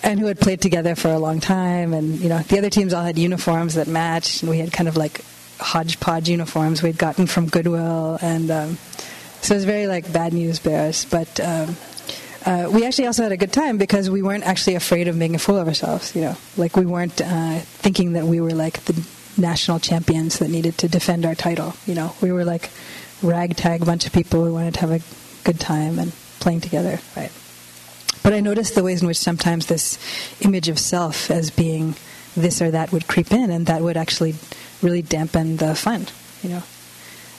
and 0.03 0.19
who 0.19 0.27
had 0.27 0.39
played 0.39 0.62
together 0.62 0.95
for 0.95 1.10
a 1.10 1.19
long 1.19 1.39
time. 1.39 1.93
And 1.93 2.19
you 2.19 2.30
know, 2.30 2.39
the 2.39 2.60
other 2.60 2.69
teams 2.69 2.93
all 2.93 3.03
had 3.03 3.17
uniforms 3.17 3.73
that 3.73 3.88
matched, 3.88 4.43
and 4.43 4.49
we 4.49 4.60
had 4.60 4.71
kind 4.71 4.88
of 4.88 4.95
like 4.95 5.21
hodgepodge 5.60 6.30
uniforms 6.30 6.84
we'd 6.84 6.97
gotten 6.97 7.25
from 7.25 7.47
Goodwill, 7.47 8.19
and 8.21 8.51
um, 8.51 8.77
so 9.41 9.54
it 9.54 9.58
was 9.58 9.65
very 9.65 9.88
like 9.88 10.12
bad 10.12 10.34
news 10.34 10.60
bears. 10.60 11.06
But 11.06 11.39
um, 11.39 11.76
uh, 12.45 12.69
we 12.71 12.86
actually 12.86 13.08
also 13.08 13.23
had 13.23 13.32
a 13.32 13.38
good 13.38 13.54
time 13.54 13.78
because 13.78 14.10
we 14.10 14.21
weren't 14.21 14.45
actually 14.45 14.76
afraid 14.76 15.08
of 15.08 15.15
making 15.15 15.36
a 15.36 15.39
fool 15.39 15.58
of 15.58 15.67
ourselves. 15.67 16.15
You 16.15 16.21
know, 16.21 16.38
like 16.56 16.76
we 16.76 16.86
weren't 16.86 17.21
uh, 17.21 17.60
thinking 17.60 18.13
that 18.13 18.26
we 18.26 18.39
were 18.41 18.54
like 18.54 18.86
the 18.86 19.06
national 19.38 19.80
champions 19.80 20.39
that 20.39 20.50
needed 20.50 20.78
to 20.80 20.88
defend 20.88 21.26
our 21.26 21.36
title. 21.36 21.73
You 21.86 21.95
know, 21.95 22.15
we 22.21 22.32
were 22.32 22.45
like 22.45 22.69
ragtag 23.21 23.86
bunch 23.86 24.06
of 24.06 24.13
people 24.13 24.45
who 24.45 24.54
wanted 24.54 24.76
to 24.76 24.80
have 24.82 24.91
a 24.91 25.02
good 25.43 25.60
time 25.60 26.00
and 26.00 26.12
playing 26.39 26.62
together, 26.62 27.00
right? 27.15 27.32
But 28.23 28.34
I 28.34 28.39
noticed 28.39 28.76
the 28.76 28.84
ways 28.84 29.02
in 29.02 29.08
which 29.08 29.17
sometimes 29.17 29.67
this 29.67 29.97
image 30.41 30.67
of 30.67 30.80
self 30.80 31.32
as 31.32 31.50
being 31.50 31.95
this 32.36 32.62
or 32.62 32.71
that 32.71 32.91
would 32.91 33.08
creep 33.08 33.32
in, 33.32 33.50
and 33.50 33.65
that 33.67 33.82
would 33.82 33.97
actually 33.97 34.36
really 34.82 35.02
dampen 35.02 35.58
the 35.58 35.76
fun, 35.76 36.08
you 36.43 36.50
know. 36.50 36.63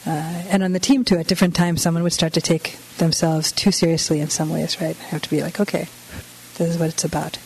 Uh, 0.09 0.43
and 0.49 0.63
on 0.63 0.73
the 0.73 0.81
team 0.81 1.05
too, 1.05 1.19
at 1.19 1.27
different 1.27 1.55
times, 1.55 1.83
someone 1.83 2.03
would 2.03 2.15
start 2.15 2.33
to 2.33 2.41
take 2.41 2.79
themselves 2.97 3.53
too 3.53 3.71
seriously 3.71 4.21
in 4.21 4.31
some 4.31 4.49
ways, 4.49 4.81
right? 4.81 4.97
I 4.99 5.05
have 5.05 5.21
to 5.21 5.29
be 5.29 5.43
like, 5.43 5.61
okay, 5.61 5.87
this 6.57 6.71
is 6.71 6.79
what 6.79 6.89
it's 6.89 7.05
about. 7.05 7.39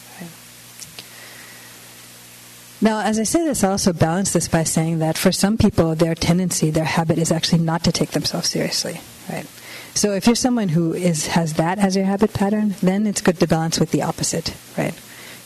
Now, 2.81 3.01
as 3.01 3.19
I 3.19 3.25
say 3.25 3.45
this, 3.45 3.65
I 3.65 3.71
also 3.71 3.93
balance 3.93 4.33
this 4.33 4.49
by 4.49 4.63
saying 4.63 5.01
that 5.01 5.19
for 5.19 5.33
some 5.33 5.57
people, 5.57 5.97
their 5.97 6.15
tendency, 6.15 6.71
their 6.71 6.85
habit 6.85 7.19
is 7.19 7.33
actually 7.33 7.63
not 7.63 7.83
to 7.85 7.93
take 7.93 8.11
themselves 8.11 8.49
seriously, 8.49 9.01
right? 9.29 9.47
So 9.95 10.13
if 10.13 10.27
you're 10.27 10.37
someone 10.37 10.69
who 10.69 10.93
is 10.93 11.29
has 11.29 11.55
that 11.55 11.79
as 11.79 11.97
your 11.97 12.07
habit 12.07 12.33
pattern, 12.33 12.75
then 12.81 13.07
it's 13.07 13.21
good 13.21 13.39
to 13.41 13.47
balance 13.47 13.79
with 13.79 13.91
the 13.91 14.03
opposite, 14.03 14.57
right? 14.79 14.95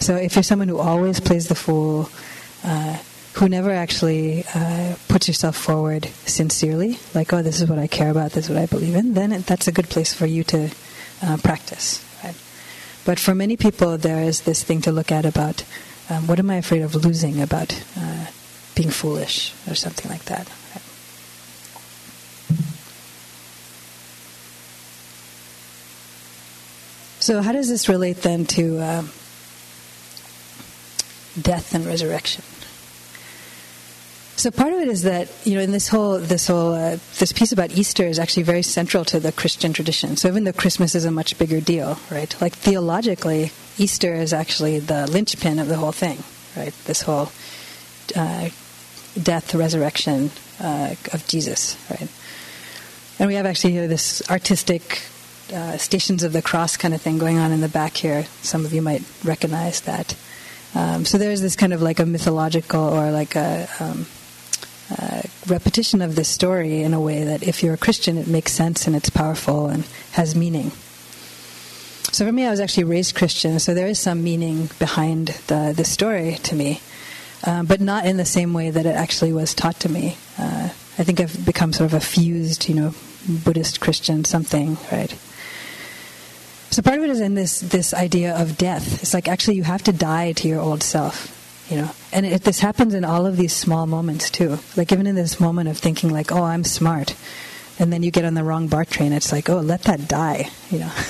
So 0.01 0.17
if 0.17 0.35
you're 0.35 0.43
someone 0.43 0.69
who 0.69 0.79
always 0.79 1.21
plays 1.21 1.49
the 1.49 1.55
fool, 1.55 2.11
uh, 2.65 2.99
who 3.37 3.49
never 3.51 3.71
actually 3.71 4.45
uh, 4.55 4.95
puts 5.09 5.29
yourself 5.29 5.57
forward 5.57 6.07
sincerely, 6.25 6.99
like, 7.15 7.33
oh, 7.35 7.43
this 7.43 7.61
is 7.61 7.69
what 7.69 7.79
I 7.79 7.87
care 7.87 8.11
about, 8.11 8.33
this 8.33 8.47
is 8.47 8.51
what 8.51 8.59
I 8.59 8.65
believe 8.65 8.95
in, 8.95 9.13
then 9.13 9.31
that's 9.43 9.69
a 9.69 9.73
good 9.73 9.91
place 9.91 10.15
for 10.15 10.25
you 10.25 10.43
to 10.45 10.71
uh, 11.23 11.37
practice. 11.43 12.03
Right? 12.25 12.35
But 13.05 13.19
for 13.19 13.35
many 13.35 13.59
people, 13.59 13.99
there 13.99 14.23
is 14.23 14.43
this 14.43 14.63
thing 14.65 14.81
to 14.83 14.93
look 14.93 15.13
at 15.13 15.27
about 15.27 15.65
um, 16.09 16.27
what 16.27 16.39
am 16.39 16.49
I 16.49 16.57
afraid 16.57 16.81
of 16.81 16.95
losing 16.95 17.43
about 17.43 17.75
uh, 17.99 18.27
being 18.75 18.91
foolish 18.91 19.53
or 19.69 19.75
something 19.75 20.11
like 20.11 20.25
that. 20.27 20.49
So, 27.21 27.43
how 27.43 27.53
does 27.53 27.69
this 27.69 27.89
relate 27.89 28.19
then 28.19 28.47
to 28.47 28.79
um, 28.79 29.11
death 31.43 31.75
and 31.75 31.85
resurrection? 31.85 32.45
So 34.37 34.51
part 34.51 34.75
of 34.75 34.81
it 34.81 34.89
is 34.89 35.03
that 35.05 35.31
you 35.45 35.55
know 35.55 35.63
in 35.63 35.73
this 35.73 35.89
whole 35.89 36.19
this 36.19 36.47
whole 36.47 36.75
uh, 36.75 36.99
this 37.19 37.33
piece 37.33 37.53
about 37.53 37.71
Easter 37.73 38.07
is 38.07 38.19
actually 38.19 38.43
very 38.43 38.63
central 38.63 39.03
to 39.07 39.19
the 39.19 39.33
Christian 39.33 39.73
tradition. 39.73 40.17
So 40.17 40.29
even 40.29 40.45
though 40.45 40.53
Christmas 40.53 40.95
is 40.95 41.07
a 41.07 41.11
much 41.11 41.39
bigger 41.39 41.61
deal, 41.61 41.99
right? 42.11 42.35
Like 42.41 42.53
theologically, 42.53 43.51
Easter 43.79 44.15
is 44.15 44.35
actually 44.35 44.79
the 44.79 45.07
linchpin 45.07 45.59
of 45.59 45.69
the 45.69 45.77
whole 45.77 45.93
thing, 45.93 46.23
right? 46.55 46.75
This 46.85 47.01
whole 47.03 47.33
uh, 48.15 48.51
death, 49.21 49.55
resurrection 49.55 50.31
uh, 50.61 50.95
of 51.15 51.27
Jesus, 51.27 51.77
right? 51.91 52.09
And 53.19 53.29
we 53.29 53.37
have 53.37 53.47
actually 53.47 53.73
here 53.73 53.89
this 53.89 54.23
artistic 54.31 55.01
uh, 55.53 55.79
Stations 55.79 56.23
of 56.23 56.35
the 56.35 56.43
Cross 56.43 56.77
kind 56.77 56.93
of 56.93 57.01
thing 57.01 57.17
going 57.17 57.39
on 57.39 57.53
in 57.53 57.63
the 57.63 57.69
back 57.69 57.97
here. 57.97 58.27
Some 58.43 58.67
of 58.67 58.75
you 58.75 58.83
might 58.83 59.03
recognize 59.25 59.81
that. 59.83 60.15
Um, 60.75 61.07
so 61.07 61.17
there's 61.17 61.41
this 61.41 61.57
kind 61.57 61.73
of 61.73 61.81
like 61.81 62.01
a 62.01 62.05
mythological 62.05 62.83
or 62.83 63.11
like 63.11 63.35
a 63.35 63.67
um, 63.81 64.05
uh, 64.91 65.23
repetition 65.47 66.01
of 66.03 66.15
this 66.15 66.29
story 66.29 66.83
in 66.83 66.95
a 66.95 67.01
way 67.01 67.25
that 67.25 67.43
if 67.43 67.63
you're 67.63 67.75
a 67.75 67.79
Christian, 67.79 68.19
it 68.19 68.27
makes 68.27 68.53
sense 68.53 68.87
and 68.87 68.95
it's 68.95 69.11
powerful 69.11 69.67
and 69.69 69.85
has 70.13 70.35
meaning. 70.35 70.71
So 72.13 72.25
for 72.25 72.33
me, 72.33 72.47
I 72.47 72.51
was 72.51 72.61
actually 72.61 72.85
raised 72.85 73.15
Christian, 73.15 73.59
so 73.59 73.75
there 73.75 73.89
is 73.89 73.99
some 73.99 74.23
meaning 74.23 74.71
behind 74.79 75.29
the, 75.49 75.75
the 75.77 75.85
story 75.85 76.35
to 76.45 76.55
me, 76.55 76.81
uh, 77.45 77.65
but 77.65 77.81
not 77.81 78.07
in 78.07 78.17
the 78.17 78.25
same 78.25 78.53
way 78.53 78.71
that 78.71 78.87
it 78.87 78.95
actually 78.95 79.33
was 79.33 79.55
taught 79.55 79.81
to 79.81 79.89
me. 79.89 80.17
Uh, 80.39 80.71
I 80.99 81.05
think 81.05 81.21
I've 81.21 81.45
become 81.45 81.73
sort 81.73 81.93
of 81.93 81.95
a 81.95 82.01
fused, 82.01 82.69
you 82.69 82.75
know, 82.75 82.95
Buddhist 83.29 83.81
Christian 83.81 84.25
something, 84.25 84.79
right? 84.91 85.11
So 86.71 86.83
part 86.83 86.99
of 86.99 87.05
it 87.05 87.11
is 87.11 87.21
in 87.21 87.35
this 87.35 87.61
this 87.61 87.95
idea 87.95 88.37
of 88.37 88.57
death. 88.57 89.03
It's 89.03 89.15
like 89.15 89.29
actually 89.29 89.57
you 89.57 89.65
have 89.65 89.83
to 89.85 89.93
die 89.93 90.33
to 90.33 90.49
your 90.49 90.61
old 90.61 90.83
self, 90.83 91.36
you 91.69 91.77
know. 91.77 91.91
And 92.13 92.27
it, 92.27 92.43
this 92.43 92.61
happens 92.61 92.95
in 92.95 93.05
all 93.05 93.27
of 93.27 93.37
these 93.37 93.55
small 93.55 93.87
moments 93.87 94.31
too. 94.31 94.59
Like 94.77 94.93
even 94.93 95.07
in 95.07 95.15
this 95.15 95.41
moment 95.41 95.69
of 95.69 95.79
thinking 95.79 96.11
like, 96.11 96.33
oh, 96.33 96.43
I'm 96.43 96.65
smart, 96.65 97.15
and 97.79 97.93
then 97.93 98.03
you 98.03 98.11
get 98.11 98.25
on 98.25 98.35
the 98.35 98.45
wrong 98.45 98.69
BART 98.69 98.91
train. 98.91 99.13
It's 99.13 99.33
like, 99.33 99.51
oh, 99.51 99.59
let 99.59 99.83
that 99.83 100.09
die, 100.09 100.51
you 100.71 100.81
know. 100.81 100.93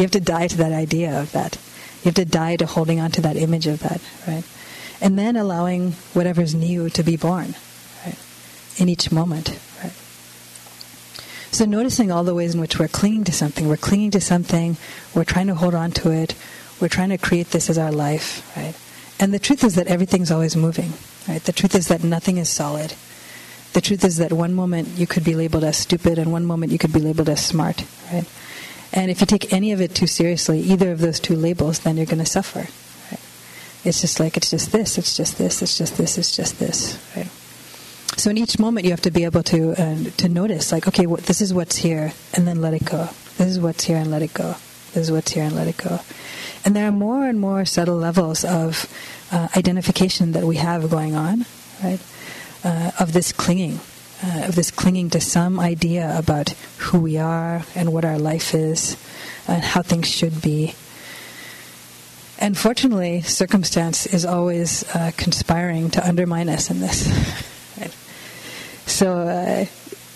You 0.00 0.04
have 0.04 0.12
to 0.12 0.20
die 0.20 0.46
to 0.46 0.56
that 0.56 0.72
idea 0.72 1.20
of 1.20 1.32
that. 1.32 1.58
You 2.02 2.04
have 2.08 2.14
to 2.14 2.24
die 2.24 2.56
to 2.56 2.64
holding 2.64 3.00
on 3.00 3.10
to 3.10 3.20
that 3.20 3.36
image 3.36 3.66
of 3.66 3.80
that, 3.80 4.00
right? 4.26 4.44
And 4.98 5.18
then 5.18 5.36
allowing 5.36 5.92
whatever's 6.14 6.54
new 6.54 6.88
to 6.88 7.02
be 7.02 7.18
born, 7.18 7.54
right? 8.06 8.16
In 8.78 8.88
each 8.88 9.12
moment, 9.12 9.58
right? 9.82 9.92
So 11.52 11.66
noticing 11.66 12.10
all 12.10 12.24
the 12.24 12.34
ways 12.34 12.54
in 12.54 12.62
which 12.62 12.78
we're 12.78 12.88
clinging 12.88 13.24
to 13.24 13.32
something. 13.32 13.68
We're 13.68 13.76
clinging 13.76 14.12
to 14.12 14.22
something, 14.22 14.78
we're 15.14 15.24
trying 15.24 15.48
to 15.48 15.54
hold 15.54 15.74
on 15.74 15.90
to 15.90 16.10
it, 16.10 16.34
we're 16.80 16.88
trying 16.88 17.10
to 17.10 17.18
create 17.18 17.50
this 17.50 17.68
as 17.68 17.76
our 17.76 17.92
life, 17.92 18.56
right? 18.56 18.74
And 19.20 19.34
the 19.34 19.38
truth 19.38 19.62
is 19.62 19.74
that 19.74 19.86
everything's 19.86 20.30
always 20.30 20.56
moving, 20.56 20.94
right? 21.28 21.42
The 21.42 21.52
truth 21.52 21.74
is 21.74 21.88
that 21.88 22.02
nothing 22.02 22.38
is 22.38 22.48
solid. 22.48 22.94
The 23.74 23.82
truth 23.82 24.02
is 24.02 24.16
that 24.16 24.32
one 24.32 24.54
moment 24.54 24.88
you 24.96 25.06
could 25.06 25.24
be 25.24 25.34
labeled 25.34 25.62
as 25.62 25.76
stupid 25.76 26.18
and 26.18 26.32
one 26.32 26.46
moment 26.46 26.72
you 26.72 26.78
could 26.78 26.92
be 26.92 27.00
labeled 27.00 27.28
as 27.28 27.44
smart, 27.44 27.84
right? 28.10 28.24
And 28.92 29.10
if 29.10 29.20
you 29.20 29.26
take 29.26 29.52
any 29.52 29.72
of 29.72 29.80
it 29.80 29.94
too 29.94 30.06
seriously, 30.06 30.60
either 30.60 30.90
of 30.90 30.98
those 30.98 31.20
two 31.20 31.36
labels, 31.36 31.80
then 31.80 31.96
you're 31.98 32.06
going 32.06 32.18
to 32.18 32.26
suffer. 32.26 32.60
Right? 33.10 33.20
It's 33.84 34.00
just 34.00 34.18
like, 34.18 34.36
it's 34.36 34.50
just 34.50 34.72
this, 34.72 34.98
it's 34.98 35.16
just 35.16 35.38
this, 35.38 35.62
it's 35.62 35.78
just 35.78 35.96
this, 35.96 36.18
it's 36.18 36.34
just 36.34 36.58
this. 36.58 36.98
Right? 37.14 37.28
So 38.16 38.30
in 38.30 38.38
each 38.38 38.58
moment, 38.58 38.86
you 38.86 38.90
have 38.90 39.02
to 39.02 39.10
be 39.10 39.24
able 39.24 39.42
to 39.44 39.70
uh, 39.80 40.10
to 40.16 40.28
notice, 40.28 40.72
like, 40.72 40.88
okay, 40.88 41.06
what, 41.06 41.20
this 41.20 41.40
is 41.40 41.54
what's 41.54 41.76
here, 41.76 42.12
and 42.34 42.46
then 42.46 42.60
let 42.60 42.74
it 42.74 42.84
go. 42.84 43.08
This 43.38 43.48
is 43.48 43.60
what's 43.60 43.84
here, 43.84 43.98
and 43.98 44.10
let 44.10 44.22
it 44.22 44.34
go. 44.34 44.56
Is 44.94 45.10
what's 45.12 45.32
here, 45.32 45.44
and 45.44 45.54
let 45.54 45.68
it 45.68 45.76
go. 45.76 46.00
And 46.64 46.76
there 46.76 46.86
are 46.88 46.92
more 46.92 47.26
and 47.26 47.40
more 47.40 47.64
subtle 47.64 47.96
levels 47.96 48.44
of 48.44 48.86
uh, 49.32 49.48
identification 49.56 50.32
that 50.32 50.44
we 50.44 50.56
have 50.56 50.90
going 50.90 51.14
on, 51.14 51.46
right? 51.82 52.00
Uh, 52.64 52.90
of 53.00 53.12
this 53.12 53.32
clinging, 53.32 53.80
uh, 54.22 54.44
of 54.48 54.54
this 54.54 54.70
clinging 54.70 55.10
to 55.10 55.20
some 55.20 55.58
idea 55.58 56.16
about 56.18 56.50
who 56.78 57.00
we 57.00 57.16
are 57.16 57.62
and 57.74 57.92
what 57.92 58.04
our 58.04 58.18
life 58.18 58.54
is 58.54 58.96
and 59.48 59.62
how 59.62 59.82
things 59.82 60.08
should 60.08 60.42
be. 60.42 60.74
And 62.38 62.56
fortunately, 62.56 63.20
circumstance 63.20 64.06
is 64.06 64.24
always 64.24 64.84
uh, 64.94 65.12
conspiring 65.16 65.90
to 65.90 66.06
undermine 66.06 66.48
us 66.48 66.70
in 66.70 66.80
this. 66.80 67.06
right? 67.78 67.94
So 68.86 69.12
uh, 69.12 69.66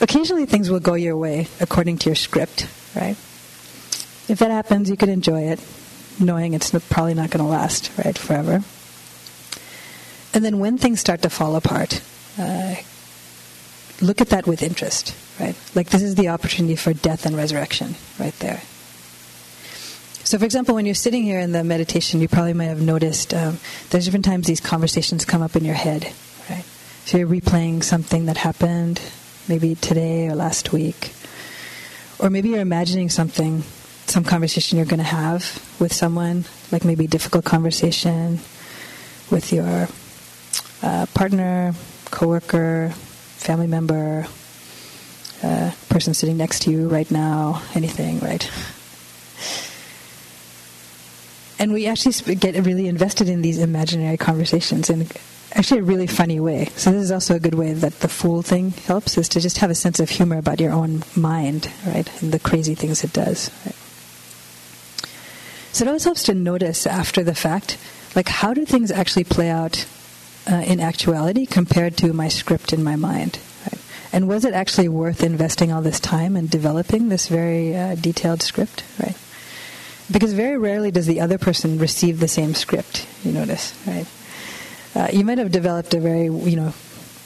occasionally 0.01 0.47
things 0.47 0.71
will 0.71 0.81
go 0.81 0.95
your 0.95 1.17
way 1.17 1.49
according 1.61 1.99
to 1.99 2.11
your 2.11 2.17
script, 2.17 2.67
right? 2.97 3.17
If 4.29 4.39
that 4.39 4.51
happens, 4.51 4.89
you 4.89 4.97
can 4.97 5.09
enjoy 5.09 5.43
it, 5.43 5.61
knowing 6.19 6.55
it's 6.55 6.71
probably 6.89 7.15
not 7.15 7.31
going 7.31 7.45
to 7.45 7.51
last, 7.51 7.91
right, 8.03 8.17
forever. 8.17 8.63
And 10.33 10.45
then 10.45 10.59
when 10.59 10.79
things 10.79 11.01
start 11.01 11.23
to 11.23 11.31
fall 11.31 11.57
apart, 11.57 12.03
uh, 12.39 12.77
look 14.01 14.21
at 14.21 14.31
that 14.31 14.47
with 14.47 14.63
interest, 14.63 15.15
right? 15.39 15.55
Like 15.75 15.91
this 15.91 16.03
is 16.03 16.15
the 16.15 16.29
opportunity 16.29 16.77
for 16.77 16.93
death 16.93 17.27
and 17.27 17.37
resurrection 17.37 17.95
right 18.19 18.37
there. 18.41 18.63
So, 20.25 20.39
for 20.39 20.47
example, 20.47 20.75
when 20.75 20.87
you're 20.87 20.95
sitting 20.95 21.23
here 21.23 21.39
in 21.39 21.53
the 21.53 21.63
meditation, 21.63 22.21
you 22.21 22.29
probably 22.29 22.55
might 22.55 22.65
have 22.65 22.81
noticed 22.81 23.35
um, 23.35 23.59
there's 23.91 24.07
different 24.07 24.25
times 24.25 24.47
these 24.47 24.61
conversations 24.61 25.25
come 25.27 25.43
up 25.43 25.55
in 25.55 25.67
your 25.67 25.75
head, 25.75 26.11
right? 26.49 26.65
So 27.05 27.19
you're 27.19 27.29
replaying 27.29 27.85
something 27.85 28.25
that 28.27 28.39
happened 28.39 29.03
maybe 29.49 29.75
today 29.75 30.29
or 30.29 30.35
last 30.35 30.73
week. 30.73 31.13
Or 32.19 32.31
maybe 32.31 32.49
you're 32.49 32.61
imagining 32.61 33.11
something, 33.11 33.65
some 34.14 34.22
conversation 34.22 34.79
you're 34.79 34.87
going 34.87 34.98
to 34.98 35.05
have 35.05 35.42
with 35.81 35.92
someone, 35.92 36.44
like 36.70 36.85
maybe 36.85 37.07
a 37.07 37.09
difficult 37.09 37.44
conversation 37.44 38.38
with 39.29 39.53
your 39.53 39.88
uh, 40.85 41.05
partner, 41.14 41.74
coworker, 42.12 42.90
family 42.94 43.66
member, 43.66 44.24
uh, 45.42 45.72
person 45.88 46.14
sitting 46.14 46.37
next 46.37 46.62
to 46.62 46.70
you 46.70 46.88
right 46.88 47.11
now, 47.11 47.61
anything, 47.74 48.20
right? 48.20 48.48
And 51.59 51.72
we 51.72 51.88
actually 51.88 52.37
get 52.37 52.55
really 52.64 52.87
invested 52.87 53.29
in 53.29 53.42
these 53.42 53.59
imaginary 53.59 54.16
conversations 54.16 54.90
in 54.90 55.09
actually 55.55 55.81
a 55.81 55.85
really 55.85 56.07
funny 56.07 56.38
way. 56.38 56.66
So 56.77 56.92
this 56.92 57.03
is 57.03 57.11
also 57.11 57.35
a 57.35 57.40
good 57.40 57.55
way 57.55 57.72
that 57.72 57.98
the 57.98 58.09
fool 58.09 58.42
thing 58.42 58.70
helps, 58.87 59.18
is 59.18 59.29
to 59.31 59.40
just 59.40 59.59
have 59.59 59.70
a 59.70 59.74
sense 59.74 59.98
of 59.98 60.09
humor 60.09 60.38
about 60.38 60.61
your 60.61 60.72
own 60.72 61.03
mind, 61.16 61.68
right, 61.85 62.09
and 62.22 62.31
the 62.31 62.38
crazy 62.38 62.77
things 62.77 63.03
it 63.03 63.12
does. 63.12 63.50
Right? 63.66 63.74
So 65.75 65.85
it 65.85 65.89
always 65.89 66.05
helps 66.05 66.23
to 66.25 66.35
notice 66.35 66.87
after 66.87 67.25
the 67.25 67.35
fact, 67.35 67.79
like 68.15 68.29
how 68.29 68.55
do 68.55 68.65
things 68.65 68.93
actually 68.93 69.25
play 69.25 69.51
out 69.51 69.87
uh, 70.49 70.63
in 70.65 70.79
actuality 70.79 71.47
compared 71.47 71.97
to 71.97 72.13
my 72.13 72.29
script 72.29 72.73
in 72.73 72.85
my 72.85 72.95
mind. 72.95 73.41
Right? 73.63 73.81
And 74.13 74.29
was 74.29 74.45
it 74.45 74.55
actually 74.55 74.89
worth 74.89 75.25
investing 75.25 75.73
all 75.73 75.83
this 75.83 75.99
time 75.99 76.37
and 76.37 76.49
developing 76.49 77.09
this 77.09 77.27
very 77.27 77.75
uh, 77.75 77.97
detailed 77.97 78.41
script? 78.41 78.85
Right? 79.03 79.17
Because 80.13 80.33
very 80.33 80.57
rarely 80.57 80.93
does 80.93 81.07
the 81.07 81.21
other 81.21 81.39
person 81.39 81.81
receive 81.81 82.21
the 82.21 82.29
same 82.29 82.55
script. 82.55 83.09
You 83.25 83.33
notice, 83.33 83.75
right? 83.85 84.07
Uh, 84.95 85.09
you 85.13 85.25
might 85.25 85.39
have 85.39 85.51
developed 85.51 85.93
a 85.93 85.99
very, 85.99 86.27
you 86.27 86.55
know, 86.55 86.73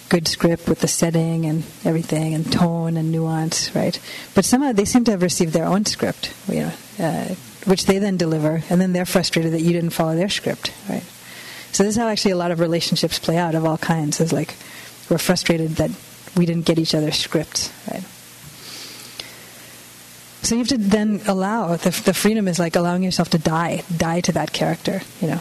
good 0.09 0.27
script 0.27 0.67
with 0.67 0.81
the 0.81 0.89
setting 0.89 1.45
and 1.45 1.65
everything 1.85 2.33
and 2.33 2.51
tone 2.51 2.97
and 2.97 3.13
nuance, 3.13 3.75
right? 3.75 4.01
But 4.35 4.47
somehow 4.47 4.73
they 4.73 4.87
seem 4.87 5.05
to 5.05 5.11
have 5.11 5.21
received 5.21 5.53
their 5.53 5.67
own 5.67 5.85
script, 5.85 6.33
you 6.49 6.61
know, 6.61 6.73
uh, 6.99 7.35
which 7.69 7.85
they 7.87 7.99
then 7.99 8.17
deliver, 8.17 8.63
and 8.71 8.81
then 8.81 8.93
they're 8.93 9.07
frustrated 9.07 9.53
that 9.53 9.61
you 9.61 9.73
didn't 9.73 9.91
follow 9.91 10.17
their 10.17 10.31
script, 10.31 10.73
right? 10.89 11.05
So 11.73 11.83
this 11.85 11.95
is 11.95 11.97
how 11.97 12.09
actually 12.09 12.31
a 12.31 12.37
lot 12.37 12.51
of 12.51 12.61
relationships 12.61 13.19
play 13.19 13.37
out 13.37 13.55
of 13.55 13.65
all 13.65 13.77
kinds. 13.77 14.21
Is 14.21 14.33
like 14.33 14.57
we're 15.11 15.19
frustrated 15.19 15.73
that 15.73 15.91
we 16.37 16.47
didn't 16.47 16.65
get 16.65 16.79
each 16.79 16.95
other's 16.95 17.17
scripts, 17.17 17.71
right? 17.91 18.03
So 20.43 20.55
you 20.55 20.61
have 20.61 20.69
to 20.69 20.79
then 20.79 21.21
allow 21.27 21.77
the, 21.77 21.91
the 21.91 22.15
freedom 22.15 22.49
is 22.49 22.59
like 22.59 22.75
allowing 22.75 23.03
yourself 23.03 23.29
to 23.31 23.39
die, 23.39 23.83
die 23.95 24.21
to 24.23 24.33
that 24.33 24.53
character, 24.53 25.03
you 25.21 25.29
know. 25.29 25.41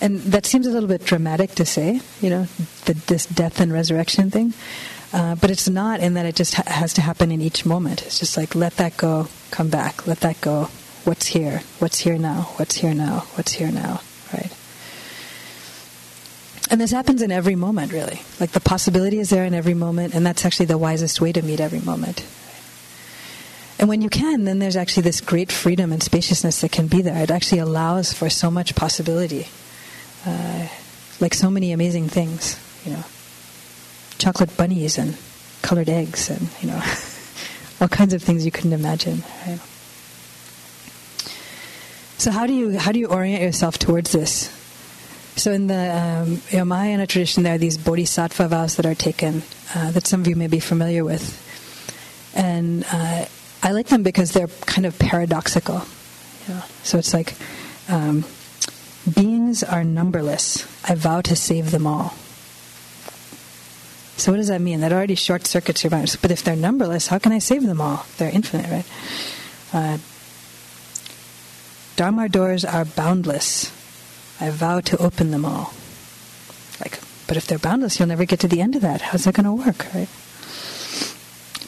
And 0.00 0.18
that 0.34 0.44
seems 0.44 0.66
a 0.66 0.70
little 0.70 0.88
bit 0.88 1.04
dramatic 1.04 1.52
to 1.52 1.64
say, 1.64 2.00
you 2.20 2.28
know, 2.28 2.46
the, 2.84 2.94
this 3.06 3.24
death 3.24 3.60
and 3.60 3.72
resurrection 3.72 4.30
thing. 4.30 4.52
Uh, 5.12 5.36
but 5.36 5.50
it's 5.50 5.68
not 5.68 6.00
in 6.00 6.14
that 6.14 6.26
it 6.26 6.34
just 6.34 6.54
ha- 6.54 6.64
has 6.66 6.92
to 6.94 7.00
happen 7.00 7.30
in 7.30 7.40
each 7.40 7.64
moment. 7.64 8.02
It's 8.02 8.18
just 8.18 8.36
like 8.36 8.54
let 8.54 8.76
that 8.76 8.96
go, 8.96 9.28
come 9.50 9.68
back, 9.68 10.06
let 10.06 10.20
that 10.20 10.40
go. 10.40 10.68
What's 11.04 11.26
here? 11.26 11.62
What's 11.80 11.98
here 11.98 12.16
now? 12.16 12.42
What's 12.56 12.76
here 12.76 12.94
now? 12.94 13.24
What's 13.34 13.52
here 13.52 13.72
now? 13.72 14.00
Right? 14.32 14.52
And 16.70 16.80
this 16.80 16.92
happens 16.92 17.22
in 17.22 17.32
every 17.32 17.56
moment, 17.56 17.92
really. 17.92 18.22
Like 18.38 18.52
the 18.52 18.60
possibility 18.60 19.18
is 19.18 19.28
there 19.28 19.44
in 19.44 19.52
every 19.52 19.74
moment, 19.74 20.14
and 20.14 20.24
that's 20.24 20.44
actually 20.44 20.66
the 20.66 20.78
wisest 20.78 21.20
way 21.20 21.32
to 21.32 21.42
meet 21.42 21.60
every 21.60 21.80
moment. 21.80 22.24
And 23.80 23.88
when 23.88 24.00
you 24.00 24.08
can, 24.08 24.44
then 24.44 24.60
there's 24.60 24.76
actually 24.76 25.02
this 25.02 25.20
great 25.20 25.50
freedom 25.50 25.92
and 25.92 26.00
spaciousness 26.00 26.60
that 26.60 26.70
can 26.70 26.86
be 26.86 27.02
there. 27.02 27.20
It 27.20 27.32
actually 27.32 27.58
allows 27.58 28.12
for 28.12 28.30
so 28.30 28.48
much 28.48 28.76
possibility, 28.76 29.48
uh, 30.24 30.68
like 31.18 31.34
so 31.34 31.50
many 31.50 31.72
amazing 31.72 32.08
things, 32.08 32.60
you 32.84 32.92
know, 32.92 33.04
chocolate 34.18 34.56
bunnies 34.56 34.98
and 34.98 35.16
colored 35.62 35.88
eggs, 35.88 36.30
and 36.30 36.48
you 36.60 36.68
know, 36.68 36.80
all 37.80 37.88
kinds 37.88 38.14
of 38.14 38.22
things 38.22 38.44
you 38.44 38.52
couldn't 38.52 38.72
imagine. 38.72 39.24
Right? 39.44 39.58
So 42.22 42.30
how 42.30 42.46
do 42.46 42.54
you 42.54 42.78
how 42.78 42.92
do 42.92 43.00
you 43.00 43.08
orient 43.08 43.42
yourself 43.42 43.80
towards 43.80 44.12
this? 44.12 44.46
So 45.34 45.50
in 45.50 45.66
the 45.66 45.74
um, 45.74 46.40
you 46.50 46.58
know, 46.58 46.64
Mahayana 46.64 47.08
tradition, 47.08 47.42
there 47.42 47.56
are 47.56 47.58
these 47.58 47.76
bodhisattva 47.76 48.46
vows 48.46 48.76
that 48.76 48.86
are 48.86 48.94
taken 48.94 49.42
uh, 49.74 49.90
that 49.90 50.06
some 50.06 50.20
of 50.20 50.28
you 50.28 50.36
may 50.36 50.46
be 50.46 50.60
familiar 50.60 51.04
with, 51.04 51.34
and 52.32 52.84
uh, 52.92 53.24
I 53.64 53.72
like 53.72 53.88
them 53.88 54.04
because 54.04 54.30
they're 54.30 54.46
kind 54.66 54.86
of 54.86 54.96
paradoxical. 55.00 55.80
So 56.84 56.96
it's 56.96 57.12
like 57.12 57.34
um, 57.88 58.24
beings 59.12 59.64
are 59.64 59.82
numberless. 59.82 60.64
I 60.88 60.94
vow 60.94 61.22
to 61.22 61.34
save 61.34 61.72
them 61.72 61.88
all. 61.88 62.14
So 64.16 64.30
what 64.30 64.38
does 64.38 64.46
that 64.46 64.60
mean? 64.60 64.78
That 64.82 64.92
already 64.92 65.16
short 65.16 65.44
circuits 65.44 65.82
your 65.82 65.90
mind. 65.90 66.16
But 66.22 66.30
if 66.30 66.44
they're 66.44 66.54
numberless, 66.54 67.08
how 67.08 67.18
can 67.18 67.32
I 67.32 67.40
save 67.40 67.66
them 67.66 67.80
all? 67.80 68.06
They're 68.18 68.30
infinite, 68.30 68.70
right? 68.70 68.86
Uh, 69.72 69.98
Dharma 71.96 72.28
doors 72.28 72.64
are 72.64 72.84
boundless. 72.84 73.70
I 74.40 74.50
vow 74.50 74.80
to 74.80 74.98
open 74.98 75.30
them 75.30 75.44
all. 75.44 75.72
Like, 76.80 77.00
but 77.28 77.36
if 77.36 77.46
they're 77.46 77.58
boundless, 77.58 77.98
you'll 77.98 78.08
never 78.08 78.24
get 78.24 78.40
to 78.40 78.48
the 78.48 78.60
end 78.60 78.74
of 78.74 78.82
that. 78.82 79.00
How's 79.00 79.24
that 79.24 79.34
going 79.34 79.44
to 79.44 79.52
work, 79.52 79.86
right? 79.94 80.08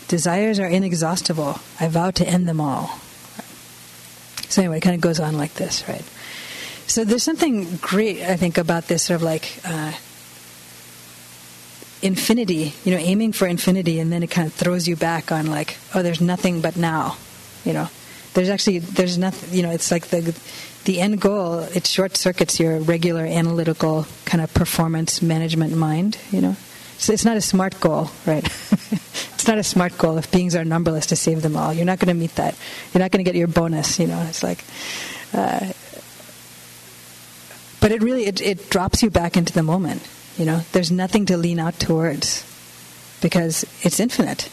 Desires 0.09 0.59
are 0.61 0.67
inexhaustible. 0.67 1.59
I 1.81 1.89
vow 1.89 2.11
to 2.13 2.27
end 2.27 2.49
them 2.49 2.61
all. 2.61 2.99
So 4.49 4.63
anyway, 4.63 4.79
it 4.79 4.83
kind 4.83 4.95
of 4.95 5.01
goes 5.01 5.21
on 5.21 5.37
like 5.37 5.55
this, 5.55 5.89
right? 5.89 6.05
So 6.87 7.05
there's 7.05 7.23
something 7.23 7.77
great, 7.77 8.23
I 8.23 8.37
think, 8.37 8.59
about 8.59 8.89
this 8.89 9.03
sort 9.03 9.17
of 9.17 9.23
like 9.23 9.59
uh, 9.65 9.93
infinity, 12.03 12.75
you 12.85 12.93
know, 12.93 12.99
aiming 12.99 13.33
for 13.33 13.47
infinity, 13.47 13.99
and 13.99 14.13
then 14.13 14.23
it 14.23 14.31
kind 14.31 14.47
of 14.47 14.53
throws 14.53 14.87
you 14.87 14.95
back 14.95 15.33
on 15.33 15.47
like, 15.47 15.79
oh, 15.95 16.03
there's 16.03 16.21
nothing 16.21 16.61
but 16.61 16.77
now, 16.77 17.17
you 17.65 17.73
know. 17.73 17.89
There's 18.35 18.49
actually 18.49 18.81
there's 18.81 19.17
nothing, 19.17 19.57
you 19.57 19.63
know. 19.63 19.71
It's 19.71 19.91
like 19.91 20.09
the 20.09 20.39
the 20.85 21.01
end 21.01 21.21
goal. 21.21 21.61
It 21.75 21.87
short 21.87 22.17
circuits 22.17 22.61
your 22.61 22.79
regular 22.81 23.25
analytical 23.25 24.07
kind 24.25 24.43
of 24.43 24.53
performance 24.53 25.23
management 25.23 25.77
mind, 25.77 26.19
you 26.31 26.41
know. 26.41 26.57
So 26.99 27.13
it's 27.13 27.25
not 27.25 27.37
a 27.37 27.41
smart 27.41 27.81
goal, 27.81 28.11
right? 28.27 28.45
it's 28.91 29.49
not 29.49 29.59
a 29.59 29.65
smart 29.65 29.97
goal 29.99 30.19
if 30.19 30.31
beings 30.31 30.55
are 30.55 30.65
numberless 30.65 31.07
to 31.07 31.17
save 31.17 31.43
them 31.43 31.57
all. 31.57 31.73
You're 31.73 31.87
not 31.87 31.99
going 31.99 32.15
to 32.15 32.21
meet 32.21 32.35
that. 32.37 32.57
You're 32.93 33.01
not 33.01 33.11
going 33.11 33.25
to 33.25 33.29
get 33.29 33.37
your 33.37 33.49
bonus, 33.49 33.99
you 33.99 34.07
know. 34.07 34.21
It's 34.29 34.43
like. 34.43 34.65
Uh, 35.33 35.73
but 37.81 37.93
it 37.93 38.03
really 38.03 38.27
it, 38.27 38.41
it 38.41 38.71
drops 38.71 39.03
you 39.03 39.11
back 39.11 39.37
into 39.37 39.53
the 39.53 39.63
moment 39.63 40.03
you 40.37 40.45
know, 40.45 40.61
there's 40.73 40.91
nothing 40.91 41.27
to 41.27 41.37
lean 41.37 41.59
out 41.59 41.79
towards 41.79 42.45
because 43.21 43.65
it's 43.83 44.01
infinite. 44.01 44.51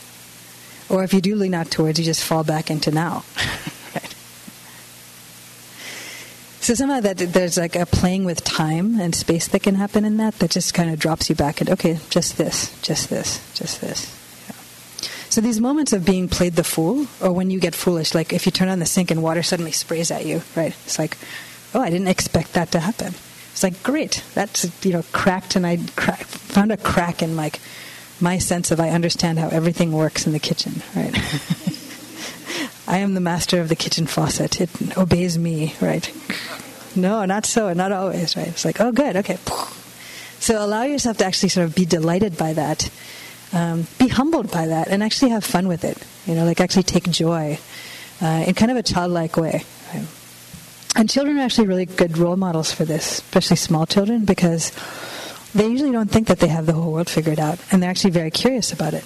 Or 0.92 1.04
if 1.04 1.14
you 1.14 1.22
do 1.22 1.36
lean 1.36 1.54
out 1.54 1.72
towards, 1.72 1.98
you 1.98 2.06
just 2.06 2.24
fall 2.24 2.44
back 2.44 2.70
into 2.70 2.92
now. 2.92 3.24
So 6.62 6.76
somehow 6.76 7.00
that 7.00 7.18
there's 7.18 7.58
like 7.58 7.76
a 7.76 7.88
playing 7.88 8.24
with 8.24 8.44
time 8.44 9.00
and 9.00 9.16
space 9.16 9.48
that 9.48 9.64
can 9.64 9.74
happen 9.74 10.06
in 10.06 10.18
that 10.18 10.36
that 10.36 10.52
just 10.52 10.76
kind 10.76 10.92
of 10.92 11.00
drops 11.00 11.28
you 11.28 11.36
back 11.36 11.60
into 11.60 11.74
okay, 11.74 11.98
just 12.12 12.38
this, 12.38 12.80
just 12.84 13.10
this, 13.10 13.42
just 13.56 13.82
this. 13.82 14.16
So 15.32 15.42
these 15.42 15.60
moments 15.60 15.92
of 15.92 16.06
being 16.06 16.28
played 16.30 16.54
the 16.54 16.64
fool, 16.64 17.08
or 17.20 17.32
when 17.32 17.50
you 17.50 17.60
get 17.60 17.74
foolish, 17.74 18.14
like 18.14 18.32
if 18.32 18.46
you 18.46 18.52
turn 18.52 18.70
on 18.70 18.78
the 18.78 18.86
sink 18.86 19.10
and 19.10 19.24
water 19.24 19.42
suddenly 19.42 19.72
sprays 19.72 20.12
at 20.12 20.26
you, 20.26 20.44
right? 20.56 20.76
It's 20.86 21.00
like, 21.00 21.18
oh, 21.74 21.82
I 21.82 21.90
didn't 21.90 22.10
expect 22.10 22.54
that 22.54 22.72
to 22.74 22.80
happen. 22.80 23.16
It's 23.52 23.64
like 23.64 23.82
great. 23.82 24.24
That's 24.36 24.86
you 24.86 24.94
know 24.94 25.04
cracked, 25.12 25.56
and 25.56 25.66
I 25.66 25.80
crack, 25.96 26.26
found 26.26 26.72
a 26.72 26.78
crack 26.78 27.24
in 27.24 27.36
like 27.36 27.60
my 28.22 28.38
sense 28.38 28.72
of 28.72 28.80
I 28.80 28.90
understand 28.90 29.40
how 29.40 29.50
everything 29.50 29.92
works 29.92 30.26
in 30.26 30.34
the 30.34 30.40
kitchen. 30.40 30.82
Right. 30.96 31.16
I 32.88 32.98
am 32.98 33.14
the 33.14 33.22
master 33.22 33.62
of 33.62 33.70
the 33.70 33.76
kitchen 33.76 34.06
faucet. 34.06 34.60
It 34.60 34.98
obeys 34.98 35.38
me. 35.38 35.76
Right. 35.82 36.12
No, 36.96 37.26
not 37.26 37.46
so. 37.46 37.74
Not 37.74 37.92
always. 37.92 38.36
Right. 38.36 38.48
It's 38.48 38.66
like 38.66 38.82
oh 38.82 38.92
good. 38.92 39.16
Okay. 39.18 39.38
So 40.40 40.64
allow 40.64 40.84
yourself 40.84 41.18
to 41.18 41.26
actually 41.26 41.50
sort 41.50 41.66
of 41.68 41.76
be 41.76 41.86
delighted 41.86 42.38
by 42.38 42.54
that. 42.54 42.90
Um, 43.54 43.86
be 44.00 44.08
humbled 44.08 44.50
by 44.52 44.68
that 44.68 44.88
and 44.88 45.04
actually 45.04 45.32
have 45.32 45.44
fun 45.44 45.68
with 45.68 45.84
it. 45.84 45.98
You 46.26 46.36
know, 46.36 46.46
like 46.46 46.62
actually 46.62 46.84
take 46.84 47.10
joy 47.10 47.60
uh, 48.22 48.44
in 48.48 48.54
kind 48.56 48.72
of 48.72 48.78
a 48.78 48.84
childlike 48.84 49.38
way. 49.38 49.64
Right? 49.94 50.08
And 50.96 51.10
children 51.10 51.38
are 51.38 51.42
actually 51.42 51.68
really 51.68 51.86
good 51.86 52.18
role 52.18 52.36
models 52.36 52.72
for 52.72 52.86
this, 52.86 53.20
especially 53.20 53.56
small 53.56 53.86
children, 53.86 54.26
because 54.26 54.72
they 55.54 55.68
usually 55.68 55.92
don't 55.92 56.10
think 56.10 56.28
that 56.28 56.40
they 56.40 56.48
have 56.48 56.66
the 56.66 56.74
whole 56.74 56.92
world 56.92 57.10
figured 57.10 57.40
out, 57.40 57.60
and 57.72 57.82
they're 57.82 57.90
actually 57.90 58.12
very 58.12 58.32
curious 58.32 58.72
about 58.72 58.94
it. 58.94 59.06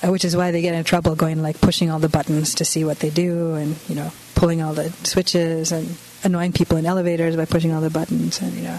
Uh, 0.00 0.12
which 0.12 0.24
is 0.24 0.36
why 0.36 0.52
they 0.52 0.62
get 0.62 0.74
in 0.74 0.84
trouble 0.84 1.16
going 1.16 1.42
like 1.42 1.60
pushing 1.60 1.90
all 1.90 1.98
the 1.98 2.08
buttons 2.08 2.54
to 2.54 2.64
see 2.64 2.84
what 2.84 3.00
they 3.00 3.10
do, 3.10 3.54
and 3.54 3.76
you 3.88 3.96
know 3.96 4.12
pulling 4.36 4.62
all 4.62 4.72
the 4.72 4.90
switches 5.02 5.72
and 5.72 5.96
annoying 6.22 6.52
people 6.52 6.76
in 6.76 6.86
elevators 6.86 7.34
by 7.34 7.44
pushing 7.44 7.72
all 7.72 7.80
the 7.80 7.90
buttons, 7.90 8.40
and 8.40 8.52
you 8.54 8.62
know. 8.62 8.78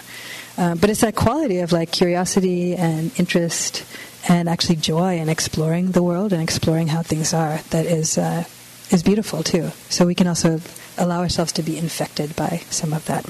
Uh, 0.58 0.76
but 0.76 0.90
it's 0.90 1.02
that 1.02 1.16
quality 1.16 1.60
of 1.60 1.72
like 1.72 1.92
curiosity 1.92 2.76
and 2.76 3.18
interest 3.20 3.86
and 4.28 4.50
actually 4.50 4.76
joy 4.76 5.18
in 5.18 5.30
exploring 5.30 5.92
the 5.92 6.04
world 6.04 6.34
and 6.34 6.42
exploring 6.42 6.88
how 6.88 7.02
things 7.02 7.34
are 7.34 7.60
that 7.70 7.86
is 7.86 8.18
uh, 8.18 8.44
is 8.92 9.04
beautiful 9.04 9.44
too. 9.44 9.72
So 9.90 10.06
we 10.06 10.16
can 10.16 10.28
also 10.28 10.62
allow 10.98 11.20
ourselves 11.20 11.52
to 11.54 11.64
be 11.64 11.78
infected 11.78 12.36
by 12.36 12.62
some 12.70 12.94
of 12.94 13.06
that. 13.06 13.26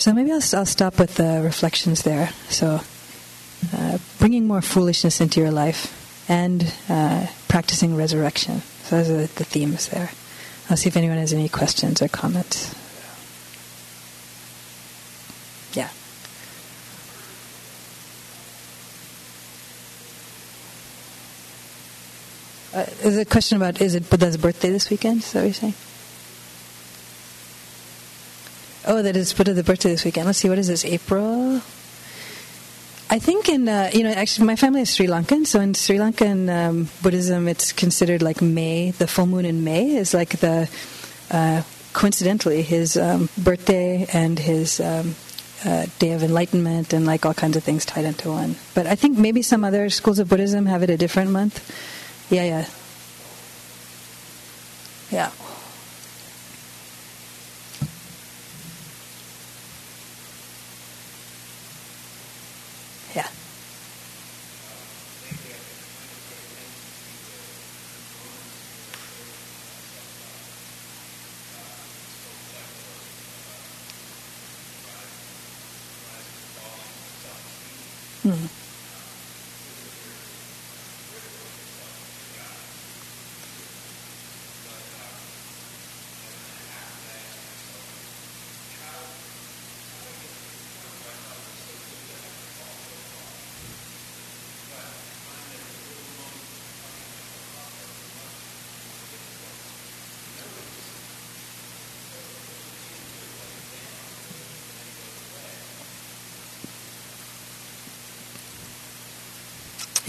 So 0.00 0.14
maybe 0.14 0.32
I'll, 0.32 0.40
I'll 0.54 0.64
stop 0.64 0.98
with 0.98 1.16
the 1.16 1.42
reflections 1.44 2.04
there. 2.04 2.30
So, 2.48 2.80
uh, 3.76 3.98
bringing 4.18 4.46
more 4.46 4.62
foolishness 4.62 5.20
into 5.20 5.40
your 5.40 5.50
life 5.50 6.24
and 6.26 6.72
uh, 6.88 7.26
practicing 7.48 7.94
resurrection. 7.94 8.62
So, 8.84 8.96
those 8.96 9.10
are 9.10 9.26
the 9.26 9.44
themes 9.44 9.88
there. 9.88 10.10
I'll 10.70 10.78
see 10.78 10.88
if 10.88 10.96
anyone 10.96 11.18
has 11.18 11.34
any 11.34 11.50
questions 11.50 12.00
or 12.00 12.08
comments. 12.08 12.74
Yeah. 15.74 15.90
Uh, 22.72 22.86
is 23.06 23.18
a 23.18 23.26
question 23.26 23.58
about 23.58 23.82
is 23.82 23.94
it 23.94 24.08
Buddha's 24.08 24.38
birthday 24.38 24.70
this 24.70 24.88
weekend? 24.88 25.18
Is 25.18 25.32
that 25.32 25.40
what 25.40 25.44
you're 25.44 25.52
saying? 25.52 25.74
Oh, 28.86 29.02
that 29.02 29.16
is 29.16 29.32
Buddha's 29.32 29.62
birthday 29.62 29.90
this 29.90 30.04
weekend. 30.04 30.26
Let's 30.26 30.38
see, 30.38 30.48
what 30.48 30.58
is 30.58 30.68
this? 30.68 30.84
April? 30.84 31.60
I 33.10 33.18
think 33.18 33.48
in 33.48 33.68
uh, 33.68 33.90
you 33.92 34.04
know 34.04 34.10
actually 34.10 34.46
my 34.46 34.56
family 34.56 34.82
is 34.82 34.94
Sri 34.94 35.06
Lankan, 35.06 35.46
so 35.46 35.60
in 35.60 35.74
Sri 35.74 35.98
Lankan 35.98 36.48
um, 36.48 36.88
Buddhism, 37.02 37.48
it's 37.48 37.72
considered 37.72 38.22
like 38.22 38.40
May. 38.40 38.92
The 38.92 39.06
full 39.06 39.26
moon 39.26 39.44
in 39.44 39.64
May 39.64 39.96
is 39.96 40.14
like 40.14 40.38
the 40.38 40.70
uh, 41.30 41.62
coincidentally 41.92 42.62
his 42.62 42.96
um, 42.96 43.28
birthday 43.36 44.06
and 44.12 44.38
his 44.38 44.80
um, 44.80 45.16
uh, 45.64 45.86
day 45.98 46.12
of 46.12 46.22
enlightenment 46.22 46.92
and 46.92 47.04
like 47.04 47.26
all 47.26 47.34
kinds 47.34 47.56
of 47.56 47.64
things 47.64 47.84
tied 47.84 48.04
into 48.04 48.30
one. 48.30 48.56
But 48.74 48.86
I 48.86 48.94
think 48.94 49.18
maybe 49.18 49.42
some 49.42 49.64
other 49.64 49.90
schools 49.90 50.18
of 50.20 50.28
Buddhism 50.28 50.66
have 50.66 50.82
it 50.82 50.90
a 50.90 50.96
different 50.96 51.30
month. 51.32 51.60
Yeah, 52.30 52.44
yeah. 52.44 52.66
Yeah. 55.10 55.30
Yeah. 63.14 63.26
Hmm. 78.22 78.46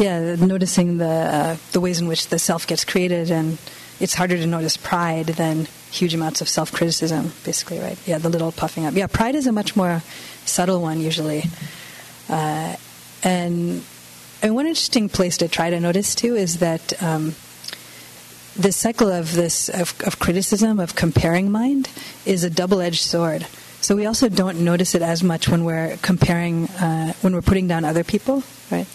Yeah, 0.02 0.36
noticing 0.36 0.98
the 0.98 1.06
uh, 1.06 1.58
the 1.74 1.80
ways 1.80 2.02
in 2.02 2.08
which 2.08 2.28
the 2.28 2.40
self 2.40 2.66
gets 2.66 2.84
created, 2.84 3.30
and 3.30 3.60
it's 4.00 4.16
harder 4.16 4.36
to 4.36 4.48
notice 4.48 4.76
pride 4.76 5.28
than 5.28 5.68
huge 5.92 6.16
amounts 6.16 6.42
of 6.42 6.50
self 6.50 6.72
criticism. 6.72 7.32
Basically, 7.46 7.80
right? 7.80 7.98
Yeah, 8.08 8.18
the 8.18 8.30
little 8.30 8.52
puffing 8.52 8.86
up. 8.86 8.96
Yeah, 8.96 9.08
pride 9.08 9.36
is 9.36 9.46
a 9.46 9.52
much 9.52 9.76
more 9.76 10.02
subtle 10.46 10.82
one 10.82 11.00
usually, 11.00 11.44
uh, 12.30 12.76
and 13.24 13.84
and 14.42 14.56
one 14.56 14.66
interesting 14.66 15.08
place 15.08 15.38
to 15.38 15.48
try 15.48 15.70
to 15.70 15.80
notice 15.80 16.16
too 16.16 16.36
is 16.36 16.58
that. 16.60 17.02
Um, 17.02 17.36
this 18.54 18.76
cycle 18.76 19.10
of 19.10 19.34
this 19.34 19.70
of, 19.70 19.96
of 20.06 20.20
criticism 20.20 20.78
of 20.78 20.94
comparing 20.94 21.50
mind 21.50 21.90
is 22.26 22.44
a 22.44 22.50
double-edged 22.50 23.00
sword. 23.00 23.48
So 23.80 23.96
we 23.96 24.06
also 24.06 24.28
don't 24.28 24.66
notice 24.66 24.94
it 24.94 25.02
as 25.02 25.24
much 25.24 25.48
when 25.48 25.64
we're 25.64 25.96
comparing 26.02 26.68
uh, 26.68 27.14
when 27.22 27.34
we're 27.34 27.42
putting 27.42 27.70
down 27.70 27.86
other 27.86 28.04
people, 28.04 28.44
right? 28.70 28.88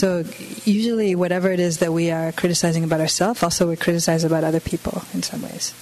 So 0.00 0.24
usually, 0.64 1.14
whatever 1.14 1.52
it 1.52 1.60
is 1.60 1.80
that 1.80 1.92
we 1.92 2.10
are 2.10 2.32
criticizing 2.32 2.84
about 2.84 3.00
ourselves, 3.00 3.42
also 3.42 3.68
we 3.68 3.76
criticize 3.76 4.24
about 4.24 4.44
other 4.44 4.58
people 4.58 5.02
in 5.12 5.22
some 5.22 5.42
ways. 5.42 5.74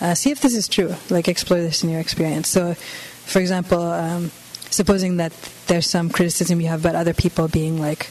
Uh, 0.00 0.14
see 0.14 0.30
if 0.30 0.40
this 0.40 0.56
is 0.56 0.68
true. 0.68 0.94
Like 1.10 1.28
explore 1.28 1.60
this 1.60 1.84
in 1.84 1.90
your 1.90 2.00
experience. 2.00 2.48
So, 2.48 2.72
for 2.72 3.40
example, 3.40 3.82
um, 3.82 4.30
supposing 4.70 5.18
that 5.18 5.32
there's 5.66 5.86
some 5.86 6.08
criticism 6.08 6.62
you 6.62 6.68
have 6.68 6.80
about 6.80 6.94
other 6.94 7.12
people 7.12 7.46
being 7.46 7.78
like, 7.78 8.08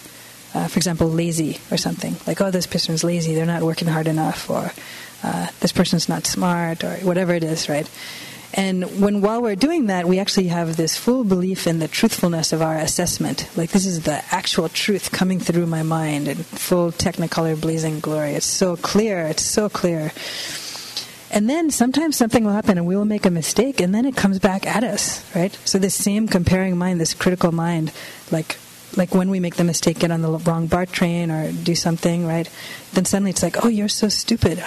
uh, 0.54 0.68
for 0.68 0.78
example, 0.78 1.10
lazy 1.10 1.58
or 1.72 1.78
something. 1.78 2.18
Like, 2.28 2.40
oh, 2.40 2.52
this 2.52 2.68
person's 2.68 3.04
lazy. 3.04 3.34
They're 3.34 3.48
not 3.48 3.64
working 3.64 3.88
hard 3.88 4.06
enough, 4.06 4.48
or 4.48 4.72
uh, 5.24 5.48
this 5.60 5.72
person's 5.72 6.08
not 6.08 6.28
smart, 6.28 6.84
or 6.84 6.98
whatever 6.98 7.34
it 7.34 7.44
is, 7.44 7.68
right? 7.68 7.90
And 8.54 9.02
when 9.02 9.22
while 9.22 9.42
we're 9.42 9.56
doing 9.56 9.86
that, 9.86 10.08
we 10.08 10.20
actually 10.20 10.48
have 10.48 10.76
this 10.76 10.98
full 10.98 11.24
belief 11.24 11.68
in 11.68 11.80
the 11.80 11.88
truthfulness 11.88 12.52
of 12.52 12.62
our 12.62 12.76
assessment. 12.76 13.50
Like 13.56 13.72
this 13.72 13.86
is 13.86 14.04
the 14.04 14.24
actual 14.34 14.68
truth 14.68 15.12
coming 15.12 15.40
through 15.40 15.68
my 15.68 15.84
mind 15.84 16.28
in 16.28 16.36
full 16.36 16.92
technicolor 16.92 17.60
blazing 17.60 18.02
glory. 18.02 18.32
It's 18.32 18.46
so 18.46 18.76
clear, 18.76 19.26
it's 19.28 19.44
so 19.44 19.70
clear. 19.70 20.12
And 21.34 21.50
then 21.50 21.72
sometimes 21.72 22.18
something 22.18 22.44
will 22.44 22.52
happen 22.52 22.78
and 22.78 22.86
we 22.86 22.98
will 22.98 23.06
make 23.06 23.26
a 23.26 23.32
mistake 23.32 23.80
and 23.80 23.96
then 23.96 24.06
it 24.06 24.18
comes 24.18 24.38
back 24.38 24.68
at 24.68 24.84
us, 24.84 25.24
right? 25.34 25.58
So 25.64 25.80
this 25.80 25.96
same 25.96 26.28
comparing 26.28 26.78
mind, 26.78 27.00
this 27.00 27.14
critical 27.14 27.54
mind, 27.54 27.94
like 28.32 28.58
like 28.98 29.16
when 29.16 29.30
we 29.30 29.40
make 29.40 29.56
the 29.56 29.64
mistake, 29.64 30.00
get 30.00 30.12
on 30.12 30.22
the 30.22 30.30
wrong 30.30 30.68
BART 30.68 30.92
train 30.92 31.32
or 31.32 31.54
do 31.54 31.76
something, 31.76 32.28
right? 32.28 32.50
Then 32.92 33.06
suddenly 33.06 33.32
it's 33.32 33.42
like, 33.44 33.64
oh, 33.64 33.70
you're 33.70 33.88
so 33.88 34.10
stupid. 34.10 34.62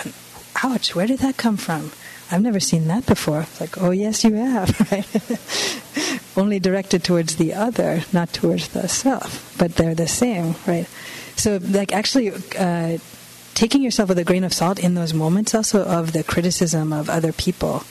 Ouch, 0.63 0.95
where 0.95 1.07
did 1.07 1.19
that 1.19 1.37
come 1.37 1.59
from? 1.59 1.93
I've 2.31 2.43
never 2.43 2.61
seen 2.61 2.89
that 2.89 3.07
before. 3.07 3.43
It's 3.43 3.61
like, 3.61 3.81
oh, 3.81 3.91
yes, 3.91 4.25
you 4.25 4.35
have, 4.35 4.69
right? 4.93 6.37
Only 6.37 6.59
directed 6.59 7.05
towards 7.05 7.37
the 7.37 7.55
other, 7.55 8.03
not 8.13 8.33
towards 8.33 8.69
the 8.69 8.89
self, 8.89 9.55
but 9.59 9.77
they're 9.77 9.95
the 9.95 10.09
same, 10.09 10.55
right? 10.67 10.87
So, 11.37 11.59
like, 11.63 11.93
actually, 11.93 12.33
uh, 12.59 12.99
taking 13.55 13.83
yourself 13.83 14.09
with 14.09 14.19
a 14.19 14.25
grain 14.25 14.45
of 14.45 14.53
salt 14.53 14.79
in 14.79 14.95
those 14.95 15.15
moments 15.15 15.55
also 15.55 15.85
of 15.85 16.13
the 16.13 16.25
criticism 16.25 16.93
of 16.93 17.09
other 17.09 17.33
people 17.33 17.85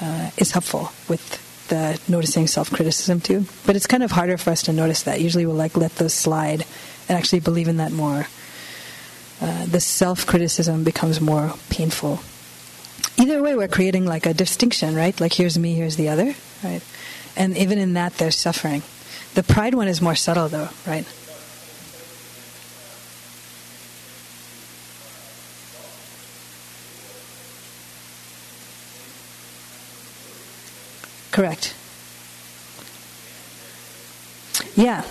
uh, 0.00 0.30
is 0.36 0.52
helpful 0.52 0.92
with 1.08 1.44
the 1.68 2.00
noticing 2.08 2.46
self-criticism 2.46 3.20
too. 3.20 3.44
But 3.66 3.76
it's 3.76 3.86
kind 3.86 4.02
of 4.02 4.10
harder 4.10 4.38
for 4.38 4.50
us 4.50 4.62
to 4.62 4.72
notice 4.72 5.02
that. 5.02 5.20
Usually, 5.20 5.46
we'll 5.46 5.56
like 5.56 5.76
let 5.76 5.96
those 5.96 6.14
slide 6.14 6.64
and 7.08 7.18
actually 7.18 7.40
believe 7.40 7.68
in 7.68 7.78
that 7.78 7.92
more. 7.92 8.26
Uh, 9.40 9.66
the 9.66 9.80
self-criticism 9.80 10.84
becomes 10.84 11.20
more 11.20 11.54
painful 11.70 12.20
either 13.18 13.42
way, 13.42 13.54
we're 13.54 13.68
creating 13.68 14.06
like 14.06 14.26
a 14.26 14.34
distinction, 14.34 14.94
right? 14.94 15.18
Like 15.20 15.32
here's 15.32 15.58
me, 15.58 15.74
here's 15.74 15.96
the 15.96 16.08
other, 16.08 16.34
right? 16.62 16.82
And 17.36 17.56
even 17.56 17.78
in 17.78 17.94
that, 17.94 18.14
there's 18.14 18.36
suffering. 18.36 18.82
The 19.34 19.42
pride 19.42 19.74
one 19.74 19.88
is 19.88 20.00
more 20.00 20.14
subtle, 20.14 20.48
though, 20.48 20.68
right? 20.86 21.06
Correct. 31.30 31.74
Yeah. 34.74 35.04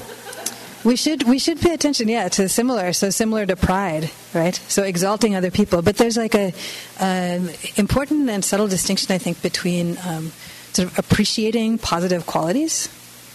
We 0.87 0.95
should 0.95 1.23
we 1.23 1.37
should 1.37 1.59
pay 1.59 1.73
attention, 1.73 2.07
yeah, 2.07 2.29
to 2.29 2.47
similar. 2.47 2.93
So 2.93 3.09
similar 3.09 3.45
to 3.45 3.57
pride, 3.57 4.09
right? 4.33 4.55
So 4.69 4.83
exalting 4.83 5.35
other 5.35 5.51
people. 5.51 5.81
But 5.81 5.97
there's 5.97 6.15
like 6.15 6.33
a 6.33 6.53
um, 6.97 7.49
important 7.75 8.29
and 8.29 8.39
subtle 8.45 8.69
distinction, 8.69 9.11
I 9.11 9.17
think, 9.17 9.41
between 9.41 9.97
um, 10.07 10.31
sort 10.71 10.87
of 10.87 10.97
appreciating 10.97 11.79
positive 11.79 12.25
qualities, 12.25 12.87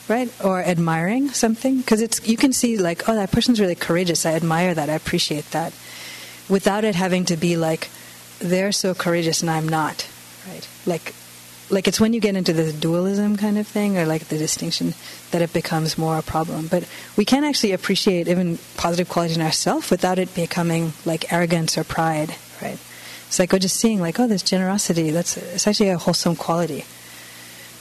right, 0.09 0.33
or 0.43 0.65
admiring 0.65 1.29
something, 1.29 1.77
because 1.77 2.01
it's 2.01 2.27
you 2.27 2.38
can 2.38 2.55
see 2.55 2.79
like, 2.79 3.07
oh, 3.07 3.15
that 3.15 3.31
person's 3.33 3.61
really 3.61 3.75
courageous. 3.75 4.25
I 4.25 4.33
admire 4.33 4.73
that. 4.73 4.88
I 4.88 4.95
appreciate 4.95 5.51
that, 5.51 5.75
without 6.49 6.85
it 6.85 6.95
having 6.95 7.27
to 7.27 7.37
be 7.37 7.59
like, 7.59 7.91
they're 8.38 8.73
so 8.73 8.95
courageous 8.95 9.43
and 9.43 9.51
I'm 9.51 9.69
not, 9.69 10.09
right? 10.49 10.67
Like 10.87 11.12
like 11.72 11.88
it's 11.88 11.98
when 11.98 12.12
you 12.12 12.20
get 12.20 12.37
into 12.37 12.52
the 12.52 12.72
dualism 12.72 13.37
kind 13.37 13.58
of 13.58 13.66
thing 13.66 13.96
or 13.96 14.04
like 14.04 14.28
the 14.28 14.37
distinction 14.37 14.94
that 15.30 15.40
it 15.40 15.52
becomes 15.52 15.96
more 15.96 16.18
a 16.18 16.22
problem. 16.22 16.68
But 16.68 16.87
we 17.16 17.24
can 17.24 17.44
actually 17.44 17.72
appreciate 17.72 18.28
even 18.28 18.58
positive 18.76 19.08
qualities 19.08 19.37
in 19.37 19.42
ourselves 19.42 19.90
without 19.90 20.18
it 20.18 20.35
becoming 20.35 20.92
like 21.04 21.32
arrogance 21.32 21.78
or 21.78 21.85
pride 21.85 22.37
right? 22.62 22.78
It's 23.26 23.38
like 23.38 23.52
we're 23.52 23.58
just 23.58 23.76
seeing 23.76 24.00
like 24.00 24.20
oh 24.20 24.26
there's 24.26 24.42
generosity 24.42 25.11
that's 25.11 25.37
it's 25.37 25.66
actually 25.66 25.88
a 25.88 25.98
wholesome 25.98 26.37
quality. 26.37 26.85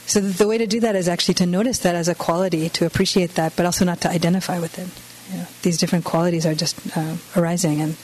So 0.07 0.19
the 0.19 0.47
way 0.47 0.57
to 0.57 0.65
do 0.65 0.79
that 0.79 0.95
is 0.95 1.07
actually 1.07 1.35
to 1.35 1.45
notice 1.45 1.79
that 1.79 1.95
as 1.95 2.07
a 2.07 2.15
quality 2.15 2.69
to 2.69 2.85
appreciate 2.85 3.35
that 3.35 3.55
but 3.55 3.65
also 3.65 3.85
not 3.85 4.01
to 4.01 4.09
identify 4.09 4.59
with 4.59 4.79
it. 4.79 4.89
You 5.31 5.41
know, 5.41 5.47
these 5.61 5.77
different 5.77 6.05
qualities 6.05 6.45
are 6.45 6.55
just 6.55 6.97
uh, 6.97 7.15
arising 7.35 7.81
and 7.81 7.95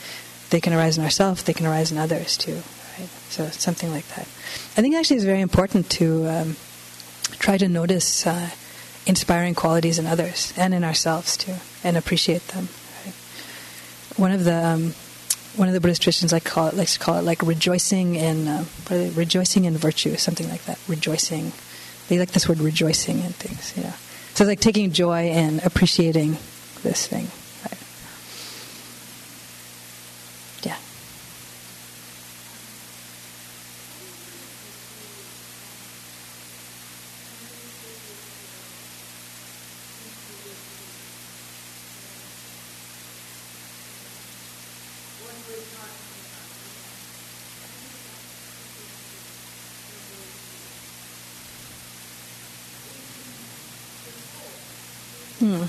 they 0.49 0.61
can 0.61 0.73
arise 0.73 0.97
in 0.97 1.03
ourselves 1.03 1.43
they 1.43 1.53
can 1.53 1.65
arise 1.65 1.91
in 1.91 1.97
others 1.97 2.37
too 2.37 2.61
right 2.99 3.09
so 3.29 3.47
something 3.49 3.91
like 3.91 4.07
that 4.15 4.27
I 4.77 4.81
think 4.81 4.95
actually 4.95 5.17
it's 5.17 5.25
very 5.25 5.41
important 5.41 5.89
to 5.91 6.27
um, 6.27 6.55
try 7.39 7.57
to 7.57 7.67
notice 7.67 8.25
uh, 8.27 8.49
inspiring 9.07 9.55
qualities 9.55 9.97
in 9.99 10.05
others 10.05 10.53
and 10.57 10.73
in 10.73 10.83
ourselves 10.83 11.37
too, 11.37 11.55
and 11.83 11.97
appreciate 11.97 12.45
them. 12.49 12.67
Right? 13.05 13.13
One 14.17 14.31
of 14.31 14.43
the 14.43 14.53
um, 14.53 14.93
one 15.55 15.67
of 15.67 15.73
the 15.73 15.81
Buddhist 15.81 16.01
traditions 16.01 16.31
like 16.31 16.43
call 16.43 16.67
it 16.67 16.75
likes 16.75 16.93
to 16.93 16.99
call 16.99 17.17
it 17.17 17.23
like 17.23 17.41
rejoicing 17.41 18.15
in 18.15 18.47
uh, 18.47 18.65
rejoicing 19.15 19.65
in 19.65 19.77
virtue, 19.77 20.15
something 20.17 20.49
like 20.49 20.63
that. 20.65 20.79
Rejoicing. 20.87 21.51
They 22.09 22.19
like 22.19 22.31
this 22.31 22.47
word 22.47 22.59
rejoicing 22.59 23.19
in 23.19 23.33
things. 23.33 23.73
Yeah. 23.75 23.91
So 24.33 24.43
it's 24.43 24.49
like 24.49 24.59
taking 24.59 24.91
joy 24.91 25.29
in 25.29 25.59
appreciating 25.63 26.37
this 26.83 27.07
thing. 27.07 27.27
Hmm. 55.47 55.63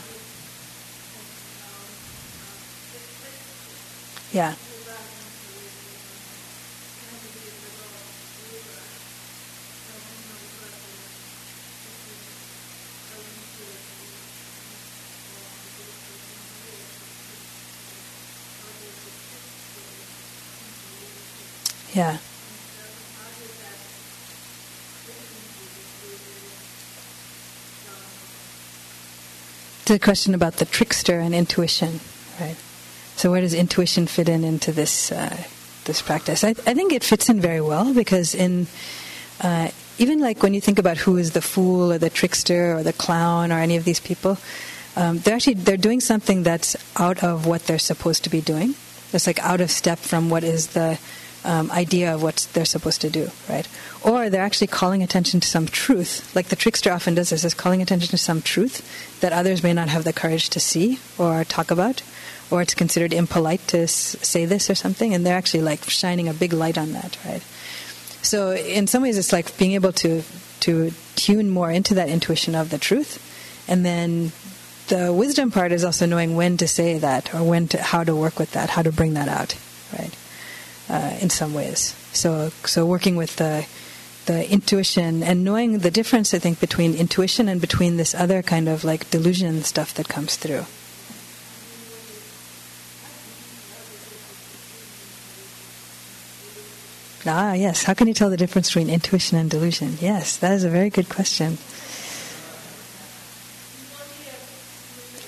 Yeah. 4.33 4.55
Yeah. 21.95 22.19
The 29.93 29.99
question 29.99 30.35
about 30.35 30.55
the 30.55 30.65
trickster 30.65 31.21
and 31.21 31.35
intuition, 31.35 32.01
right? 32.41 32.57
So 33.17 33.31
where 33.31 33.41
does 33.41 33.55
intuition 33.55 34.07
fit 34.07 34.29
in 34.29 34.45
into 34.45 34.73
this 34.73 35.11
uh, 35.11 35.37
this 35.85 36.03
practice? 36.03 36.45
I, 36.45 36.51
I, 36.51 36.75
think 36.75 36.93
it 36.93 37.03
fits 37.03 37.29
in 37.29 37.41
very 37.41 37.61
well 37.61 37.93
because 37.93 38.35
in 38.35 38.69
uh, 39.41 39.71
even 39.99 40.21
like 40.21 40.43
when 40.43 40.55
you 40.55 40.61
think 40.61 40.79
about 40.79 40.99
who 40.99 41.17
is 41.17 41.33
the 41.33 41.43
fool 41.43 41.93
or 41.93 41.99
the 41.99 42.11
trickster 42.11 42.77
or 42.77 42.83
the 42.83 42.93
clown 42.93 43.51
or 43.51 43.59
any 43.59 43.77
of 43.77 43.85
these 43.85 44.01
people, 44.01 44.39
um, 44.97 45.19
they're 45.19 45.35
actually 45.35 45.55
they're 45.55 45.77
doing 45.77 46.01
something 46.01 46.45
that's 46.45 46.77
out 46.97 47.25
of 47.25 47.47
what 47.47 47.67
they're 47.67 47.79
supposed 47.79 48.25
to 48.25 48.31
be 48.31 48.41
doing. 48.41 48.75
It's 49.13 49.27
like 49.27 49.41
out 49.41 49.61
of 49.61 49.71
step 49.71 49.99
from 49.99 50.31
what 50.31 50.45
is 50.45 50.69
the 50.69 50.99
um, 51.49 51.71
idea 51.71 52.15
of 52.15 52.23
what 52.23 52.47
they're 52.53 52.67
supposed 52.67 53.01
to 53.01 53.11
do, 53.11 53.31
right? 53.49 53.67
Or 54.05 54.29
they're 54.29 54.43
actually 54.43 54.67
calling 54.67 55.03
attention 55.03 55.41
to 55.41 55.49
some 55.49 55.67
truth, 55.67 56.31
like 56.37 56.49
the 56.49 56.57
trickster 56.57 56.93
often 56.93 57.15
does 57.15 57.31
this, 57.31 57.43
is 57.43 57.55
calling 57.55 57.81
attention 57.81 58.11
to 58.11 58.19
some 58.19 58.43
truth 58.43 58.85
that 59.21 59.33
others 59.33 59.63
may 59.63 59.73
not 59.73 59.89
have 59.89 60.05
the 60.05 60.13
courage 60.13 60.51
to 60.51 60.61
see 60.61 61.01
or 61.17 61.45
talk 61.45 61.71
about, 61.71 62.03
or 62.51 62.61
it's 62.61 62.75
considered 62.75 63.15
impolite 63.15 63.67
to 63.69 63.81
s- 63.81 64.17
say 64.21 64.45
this 64.45 64.69
or 64.69 64.75
something, 64.75 65.15
and 65.15 65.25
they're 65.25 65.37
actually 65.39 65.63
like 65.63 65.89
shining 65.89 66.29
a 66.29 66.35
big 66.35 66.53
light 66.53 66.77
on 66.77 66.93
that, 66.93 67.17
right? 67.25 67.43
So 68.21 68.53
in 68.53 68.87
some 68.87 69.03
ways, 69.03 69.17
it's 69.17 69.33
like 69.33 69.57
being 69.57 69.73
able 69.73 69.93
to 70.05 70.23
to 70.61 70.93
tune 71.15 71.49
more 71.49 71.71
into 71.71 71.95
that 71.95 72.09
intuition 72.09 72.55
of 72.55 72.69
the 72.69 72.79
truth, 72.79 73.19
and 73.69 73.87
then 73.87 74.33
the 74.89 75.13
wisdom 75.13 75.51
part 75.51 75.73
is 75.73 75.85
also 75.85 76.05
knowing 76.05 76.37
when 76.37 76.57
to 76.59 76.69
say 76.69 76.99
that 76.99 77.35
or 77.35 77.43
when 77.43 77.69
to 77.69 77.81
how 77.81 78.05
to 78.05 78.15
work 78.15 78.39
with 78.39 78.53
that, 78.53 78.71
how 78.71 78.83
to 78.83 78.93
bring 78.93 79.15
that 79.15 79.29
out, 79.29 79.57
right? 79.97 80.13
Uh, 80.89 81.17
in 81.21 81.31
some 81.31 81.55
ways. 81.55 81.95
So, 82.13 82.51
so 82.65 82.87
working 82.87 83.17
with 83.17 83.37
the 83.37 83.67
the 84.27 84.51
intuition 84.53 85.23
and 85.23 85.43
knowing 85.43 85.79
the 85.79 85.91
difference, 85.91 86.35
I 86.35 86.39
think, 86.39 86.61
between 86.61 86.95
intuition 86.95 87.49
and 87.49 87.63
between 87.63 87.97
this 87.97 88.15
other 88.15 88.43
kind 88.43 88.69
of 88.69 88.85
like 88.85 89.11
delusion 89.11 89.63
stuff 89.63 89.95
that 89.95 90.07
comes 90.09 90.37
through. 90.37 90.67
Ah, 97.27 97.55
yes. 97.55 97.83
How 97.85 97.95
can 97.95 98.07
you 98.07 98.15
tell 98.15 98.31
the 98.31 98.37
difference 98.37 98.69
between 98.69 98.91
intuition 98.91 99.39
and 99.39 99.51
delusion? 99.51 99.97
Yes, 100.01 100.37
that 100.37 100.53
is 100.53 100.63
a 100.63 100.71
very 100.71 100.91
good 100.91 101.09
question. 101.09 101.59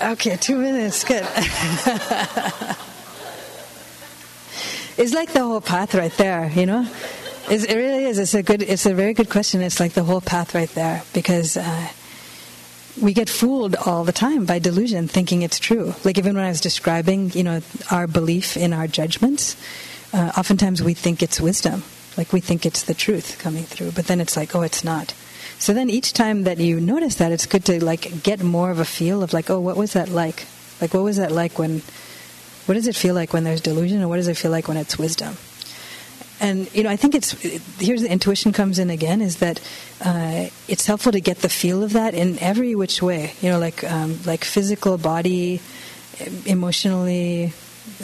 Okay, 0.01 0.37
two 0.37 0.57
minutes. 0.57 1.05
Good. 1.05 1.27
it's 4.97 5.14
like 5.14 5.32
the 5.32 5.41
whole 5.41 5.61
path 5.61 5.95
right 5.95 6.12
there, 6.12 6.51
you 6.51 6.66
know? 6.66 6.86
It's, 7.49 7.64
it 7.64 7.74
really 7.74 8.05
is. 8.05 8.18
It's 8.18 8.34
a 8.34 8.43
good. 8.43 8.62
It's 8.62 8.86
a 8.86 8.95
very 8.95 9.12
good 9.12 9.28
question. 9.28 9.61
It's 9.61 9.80
like 9.80 9.95
the 9.95 10.05
whole 10.05 10.20
path 10.20 10.55
right 10.55 10.68
there 10.70 11.03
because 11.12 11.57
uh, 11.57 11.88
we 13.01 13.12
get 13.12 13.28
fooled 13.28 13.74
all 13.74 14.05
the 14.05 14.12
time 14.12 14.45
by 14.45 14.61
delusion, 14.61 15.09
thinking 15.09 15.43
it's 15.43 15.59
true. 15.59 15.95
Like 16.05 16.16
even 16.18 16.36
when 16.36 16.45
I 16.45 16.49
was 16.49 16.61
describing, 16.61 17.30
you 17.32 17.43
know, 17.43 17.61
our 17.91 18.07
belief 18.07 18.57
in 18.57 18.72
our 18.72 18.86
judgments, 18.86 19.57
uh, 20.12 20.30
oftentimes 20.36 20.82
we 20.82 20.95
think 20.95 21.22
it's 21.22 21.41
wisdom, 21.41 21.82
like 22.16 22.32
we 22.32 22.41
think 22.41 22.64
it's 22.64 22.82
the 22.82 22.95
truth 22.95 23.38
coming 23.41 23.64
through, 23.64 23.93
but 23.93 24.07
then 24.07 24.20
it's 24.20 24.36
like, 24.36 24.55
oh, 24.55 24.62
it's 24.62 24.84
not. 24.84 25.14
So 25.59 25.74
then 25.74 25.91
each 25.91 26.12
time 26.12 26.45
that 26.45 26.59
you 26.59 26.80
notice 26.80 27.16
that, 27.16 27.32
it's 27.32 27.47
good 27.47 27.64
to 27.66 27.84
like 27.84 28.22
get 28.22 28.43
more 28.43 28.70
of 28.70 28.78
a 28.78 28.84
feel 28.84 29.22
of 29.22 29.32
like, 29.32 29.51
oh, 29.51 29.61
what 29.61 29.76
was 29.76 29.93
that 29.95 30.09
like? 30.09 30.47
Like, 30.80 30.95
what 30.95 31.03
was 31.03 31.16
that 31.16 31.32
like 31.32 31.59
when? 31.59 31.82
What 32.71 32.75
does 32.75 32.87
it 32.87 32.95
feel 32.95 33.16
like 33.16 33.33
when 33.33 33.43
there's 33.43 33.61
delusion, 33.61 33.99
and 33.99 34.09
what 34.09 34.18
does 34.18 34.29
it 34.29 34.37
feel 34.37 34.53
like 34.53 34.68
when 34.68 34.77
it's 34.77 34.97
wisdom? 34.97 35.37
and 36.41 36.73
you 36.73 36.85
know, 36.85 36.91
I 36.91 36.95
think 36.95 37.16
it's 37.16 37.33
here's 37.81 38.03
the 38.03 38.09
intuition 38.09 38.53
comes 38.53 38.79
in 38.79 38.91
again 38.91 39.21
is 39.21 39.39
that 39.39 39.61
uh, 40.01 40.47
it's 40.68 40.87
helpful 40.87 41.11
to 41.11 41.21
get 41.21 41.39
the 41.39 41.49
feel 41.49 41.83
of 41.83 41.95
that 41.95 42.14
in 42.14 42.39
every 42.39 42.77
which 42.77 43.03
way. 43.03 43.33
You 43.43 43.51
know, 43.51 43.59
like 43.59 43.83
um, 43.83 44.21
like 44.25 44.45
physical, 44.45 44.99
body, 44.99 45.61
emotionally, 46.47 47.55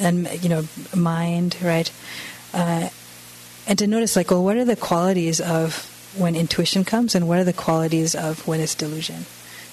and 0.00 0.28
you 0.42 0.48
know, 0.48 0.64
mind, 0.96 1.56
right? 1.62 1.88
Uh, 2.52 2.88
and 3.68 3.78
to 3.78 3.86
notice, 3.86 4.16
like, 4.16 4.32
well, 4.32 4.42
what 4.42 4.56
are 4.56 4.64
the 4.64 4.74
qualities 4.74 5.40
of 5.40 5.86
when 6.18 6.34
intuition 6.34 6.82
comes, 6.84 7.14
and 7.14 7.28
what 7.28 7.38
are 7.38 7.44
the 7.44 7.52
qualities 7.52 8.16
of 8.16 8.44
when 8.48 8.58
it's 8.58 8.74
delusion? 8.74 9.26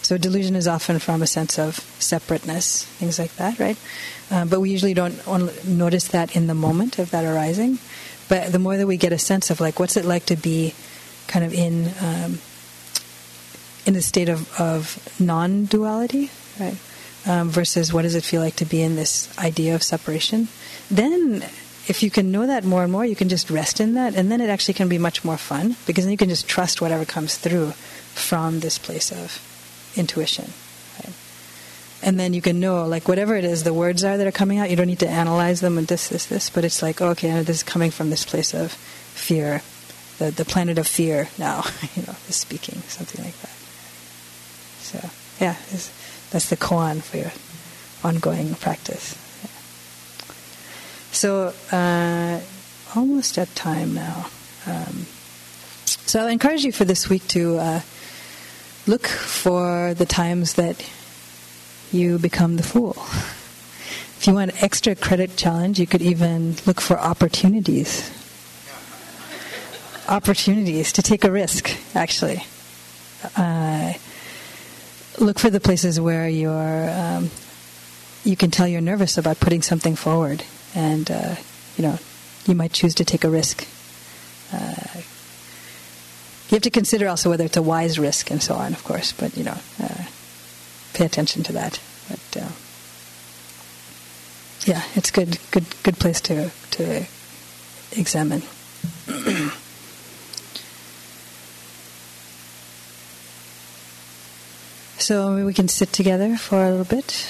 So 0.04 0.18
delusion 0.18 0.58
is 0.58 0.68
often 0.68 0.99
from 0.99 1.22
a 1.22 1.28
sense 1.28 1.58
of 1.58 1.76
separateness, 1.97 2.84
things 2.84 3.18
like 3.18 3.34
that, 3.38 3.58
right? 3.58 3.78
Uh, 4.30 4.43
but 4.43 4.60
we 4.60 4.70
usually 4.70 4.93
don't 4.93 5.26
notice 5.66 6.10
that 6.10 6.36
in 6.36 6.47
the 6.47 6.54
moment 6.54 6.99
of 6.99 7.10
that 7.12 7.24
arising. 7.24 7.80
But 8.28 8.51
the 8.51 8.60
more 8.60 8.76
that 8.76 8.86
we 8.86 8.97
get 8.97 9.14
a 9.14 9.18
sense 9.18 9.49
of 9.49 9.62
like 9.62 9.80
what's 9.80 9.95
it 9.95 10.04
like 10.04 10.26
to 10.26 10.36
be 10.36 10.74
kind 11.28 11.45
of 11.45 11.54
in 11.54 11.91
um, 12.01 12.39
in 13.86 13.93
the 13.93 14.01
state 14.01 14.30
of, 14.30 14.60
of 14.60 14.97
non-duality, 15.20 16.30
right? 16.60 16.78
Um, 17.26 17.49
versus 17.49 17.93
what 17.93 18.01
does 18.01 18.16
it 18.16 18.24
feel 18.24 18.41
like 18.41 18.58
to 18.58 18.66
be 18.66 18.82
in 18.82 18.95
this 18.95 19.36
idea 19.39 19.76
of 19.76 19.84
separation? 19.84 20.49
Then, 20.91 21.41
if 21.88 22.04
you 22.04 22.10
can 22.10 22.32
know 22.32 22.47
that 22.47 22.66
more 22.66 22.84
and 22.84 22.91
more, 22.91 23.06
you 23.06 23.16
can 23.16 23.30
just 23.30 23.49
rest 23.49 23.80
in 23.80 23.93
that, 23.93 24.16
and 24.16 24.32
then 24.32 24.41
it 24.41 24.49
actually 24.49 24.74
can 24.74 24.89
be 24.89 24.97
much 24.97 25.24
more 25.24 25.38
fun 25.38 25.76
because 25.86 26.04
then 26.04 26.12
you 26.12 26.18
can 26.18 26.30
just 26.30 26.47
trust 26.47 26.82
whatever 26.82 27.06
comes 27.06 27.38
through 27.38 27.72
from 28.16 28.60
this 28.60 28.78
place 28.78 29.12
of 29.12 29.53
intuition 29.96 30.52
and 32.04 32.20
then 32.20 32.34
you 32.34 32.41
can 32.41 32.60
know 32.60 32.86
like 32.86 33.08
whatever 33.08 33.36
it 33.36 33.46
is 33.46 33.64
the 33.64 33.74
words 33.74 34.04
are 34.04 34.18
that 34.18 34.28
are 34.28 34.32
coming 34.32 34.60
out 34.60 34.70
you 34.70 34.76
don't 34.76 34.88
need 34.88 35.00
to 35.00 35.08
analyze 35.08 35.62
them 35.62 35.78
and 35.78 35.88
this 35.88 36.10
this 36.10 36.26
this 36.26 36.50
but 36.50 36.66
it's 36.66 36.82
like 36.82 37.02
oh, 37.02 37.10
okay 37.10 37.41
this 37.44 37.58
is 37.58 37.64
coming 37.64 37.91
from 37.91 38.10
this 38.10 38.26
place 38.26 38.54
of 38.54 38.72
fear 38.72 39.62
the 40.20 40.32
the 40.32 40.46
planet 40.46 40.78
of 40.78 40.86
fear 40.86 41.30
now 41.38 41.64
you 41.96 42.04
know 42.04 42.16
is 42.28 42.36
speaking 42.36 42.82
something 42.88 43.24
like 43.24 43.39
that. 43.41 43.56
So 44.82 45.10
yeah 45.39 45.56
that's 46.32 46.50
the 46.50 46.58
koan 46.58 47.02
for 47.02 47.18
your 47.18 47.32
ongoing 48.04 48.56
practice. 48.56 49.18
Yeah. 49.44 50.34
so 51.12 51.54
uh, 51.72 52.41
almost 52.96 53.38
at 53.38 53.54
time 53.56 53.94
now. 53.94 54.28
Um, 54.66 55.06
so 55.86 56.26
i 56.26 56.32
encourage 56.32 56.64
you 56.64 56.72
for 56.72 56.86
this 56.86 57.10
week 57.10 57.28
to 57.30 57.58
uh, 57.58 57.82
look 58.86 59.08
for 59.08 59.94
the 59.94 60.06
times 60.06 60.54
that 60.54 60.86
you 61.92 62.18
become 62.20 62.58
the 62.58 62.64
fool. 62.64 62.96
If 64.18 64.28
you 64.28 64.34
want 64.34 64.64
extra 64.64 64.96
credit 64.96 65.38
challenge, 65.38 65.80
you 65.80 65.88
could 65.88 66.02
even 66.02 66.56
look 66.66 66.82
for 66.82 66.98
opportunities. 67.00 68.12
Opportunities 70.08 70.92
to 70.94 71.02
take 71.02 71.24
a 71.24 71.32
risk, 71.32 71.76
actually. 71.96 72.44
Uh, 73.38 73.94
look 75.20 75.40
for 75.40 75.50
the 75.50 75.60
places 75.60 76.00
where 76.00 76.28
you're, 76.28 76.90
um, 76.90 77.30
you 78.24 78.36
can 78.36 78.52
tell 78.52 78.68
you're 78.68 78.82
nervous 78.82 79.18
about 79.18 79.40
putting 79.40 79.62
something 79.62 79.96
forward, 79.96 80.44
and 80.76 81.10
uh, 81.10 81.36
you 81.78 81.84
know, 81.84 82.00
you 82.46 82.56
might 82.56 82.74
choose 82.74 82.96
to 82.96 83.06
take 83.06 83.24
a 83.24 83.30
risk. 83.30 83.66
Uh, 84.52 84.93
you 86.54 86.58
have 86.58 86.64
to 86.64 86.70
consider 86.70 87.10
also 87.10 87.32
whether 87.32 87.45
it's 87.45 87.58
a 87.58 87.64
wise 87.64 87.97
risk 87.97 88.30
and 88.30 88.39
so 88.41 88.54
on, 88.54 88.74
of 88.74 88.84
course. 88.84 89.12
But 89.12 89.36
you 89.36 89.43
know, 89.43 89.58
uh, 89.82 90.06
pay 90.93 91.04
attention 91.04 91.41
to 91.43 91.54
that. 91.54 91.80
But 92.08 92.20
uh, 92.43 92.49
yeah, 94.66 94.84
it's 94.93 95.10
good, 95.10 95.39
good, 95.49 95.66
good 95.82 95.97
place 95.97 96.22
to 96.22 96.51
to 96.72 97.08
examine. 97.93 98.43
so 104.99 105.43
we 105.43 105.56
can 105.56 105.68
sit 105.68 105.91
together 105.91 106.38
for 106.38 106.64
a 106.64 106.70
little 106.70 106.86
bit. 106.86 107.26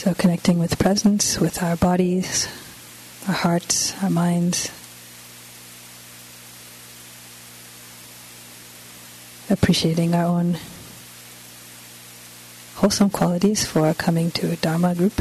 So, 0.00 0.14
connecting 0.14 0.58
with 0.58 0.78
presence, 0.78 1.38
with 1.38 1.62
our 1.62 1.76
bodies, 1.76 2.48
our 3.28 3.34
hearts, 3.34 3.92
our 4.02 4.08
minds. 4.08 4.70
Appreciating 9.50 10.14
our 10.14 10.24
own 10.24 10.56
wholesome 12.76 13.10
qualities 13.10 13.66
for 13.66 13.92
coming 13.92 14.30
to 14.30 14.50
a 14.50 14.56
Dharma 14.56 14.94
group. 14.94 15.20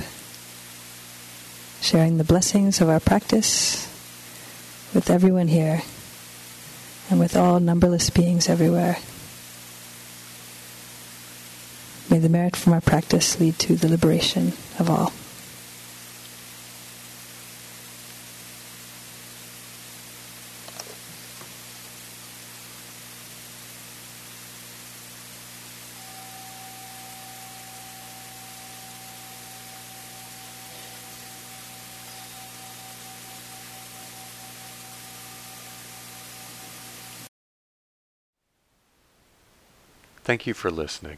Sharing 1.82 2.18
the 2.18 2.24
blessings 2.24 2.80
of 2.80 2.88
our 2.88 3.02
practice 3.02 3.86
with 4.94 5.10
everyone 5.10 5.50
here 5.50 5.82
and 7.10 7.20
with 7.20 7.36
all 7.36 7.60
numberless 7.60 8.10
beings 8.10 8.48
everywhere. 8.48 8.96
May 12.10 12.18
the 12.18 12.28
merit 12.28 12.55
from 12.55 12.74
our 12.74 12.82
practice 12.82 13.39
lead 13.39 13.60
to 13.60 13.76
the 13.76 13.88
liberation 13.88 14.53
of 14.80 14.89
all. 14.89 15.14
Thank 40.24 40.47
you 40.47 40.53
for 40.55 40.70
listening. 40.72 41.18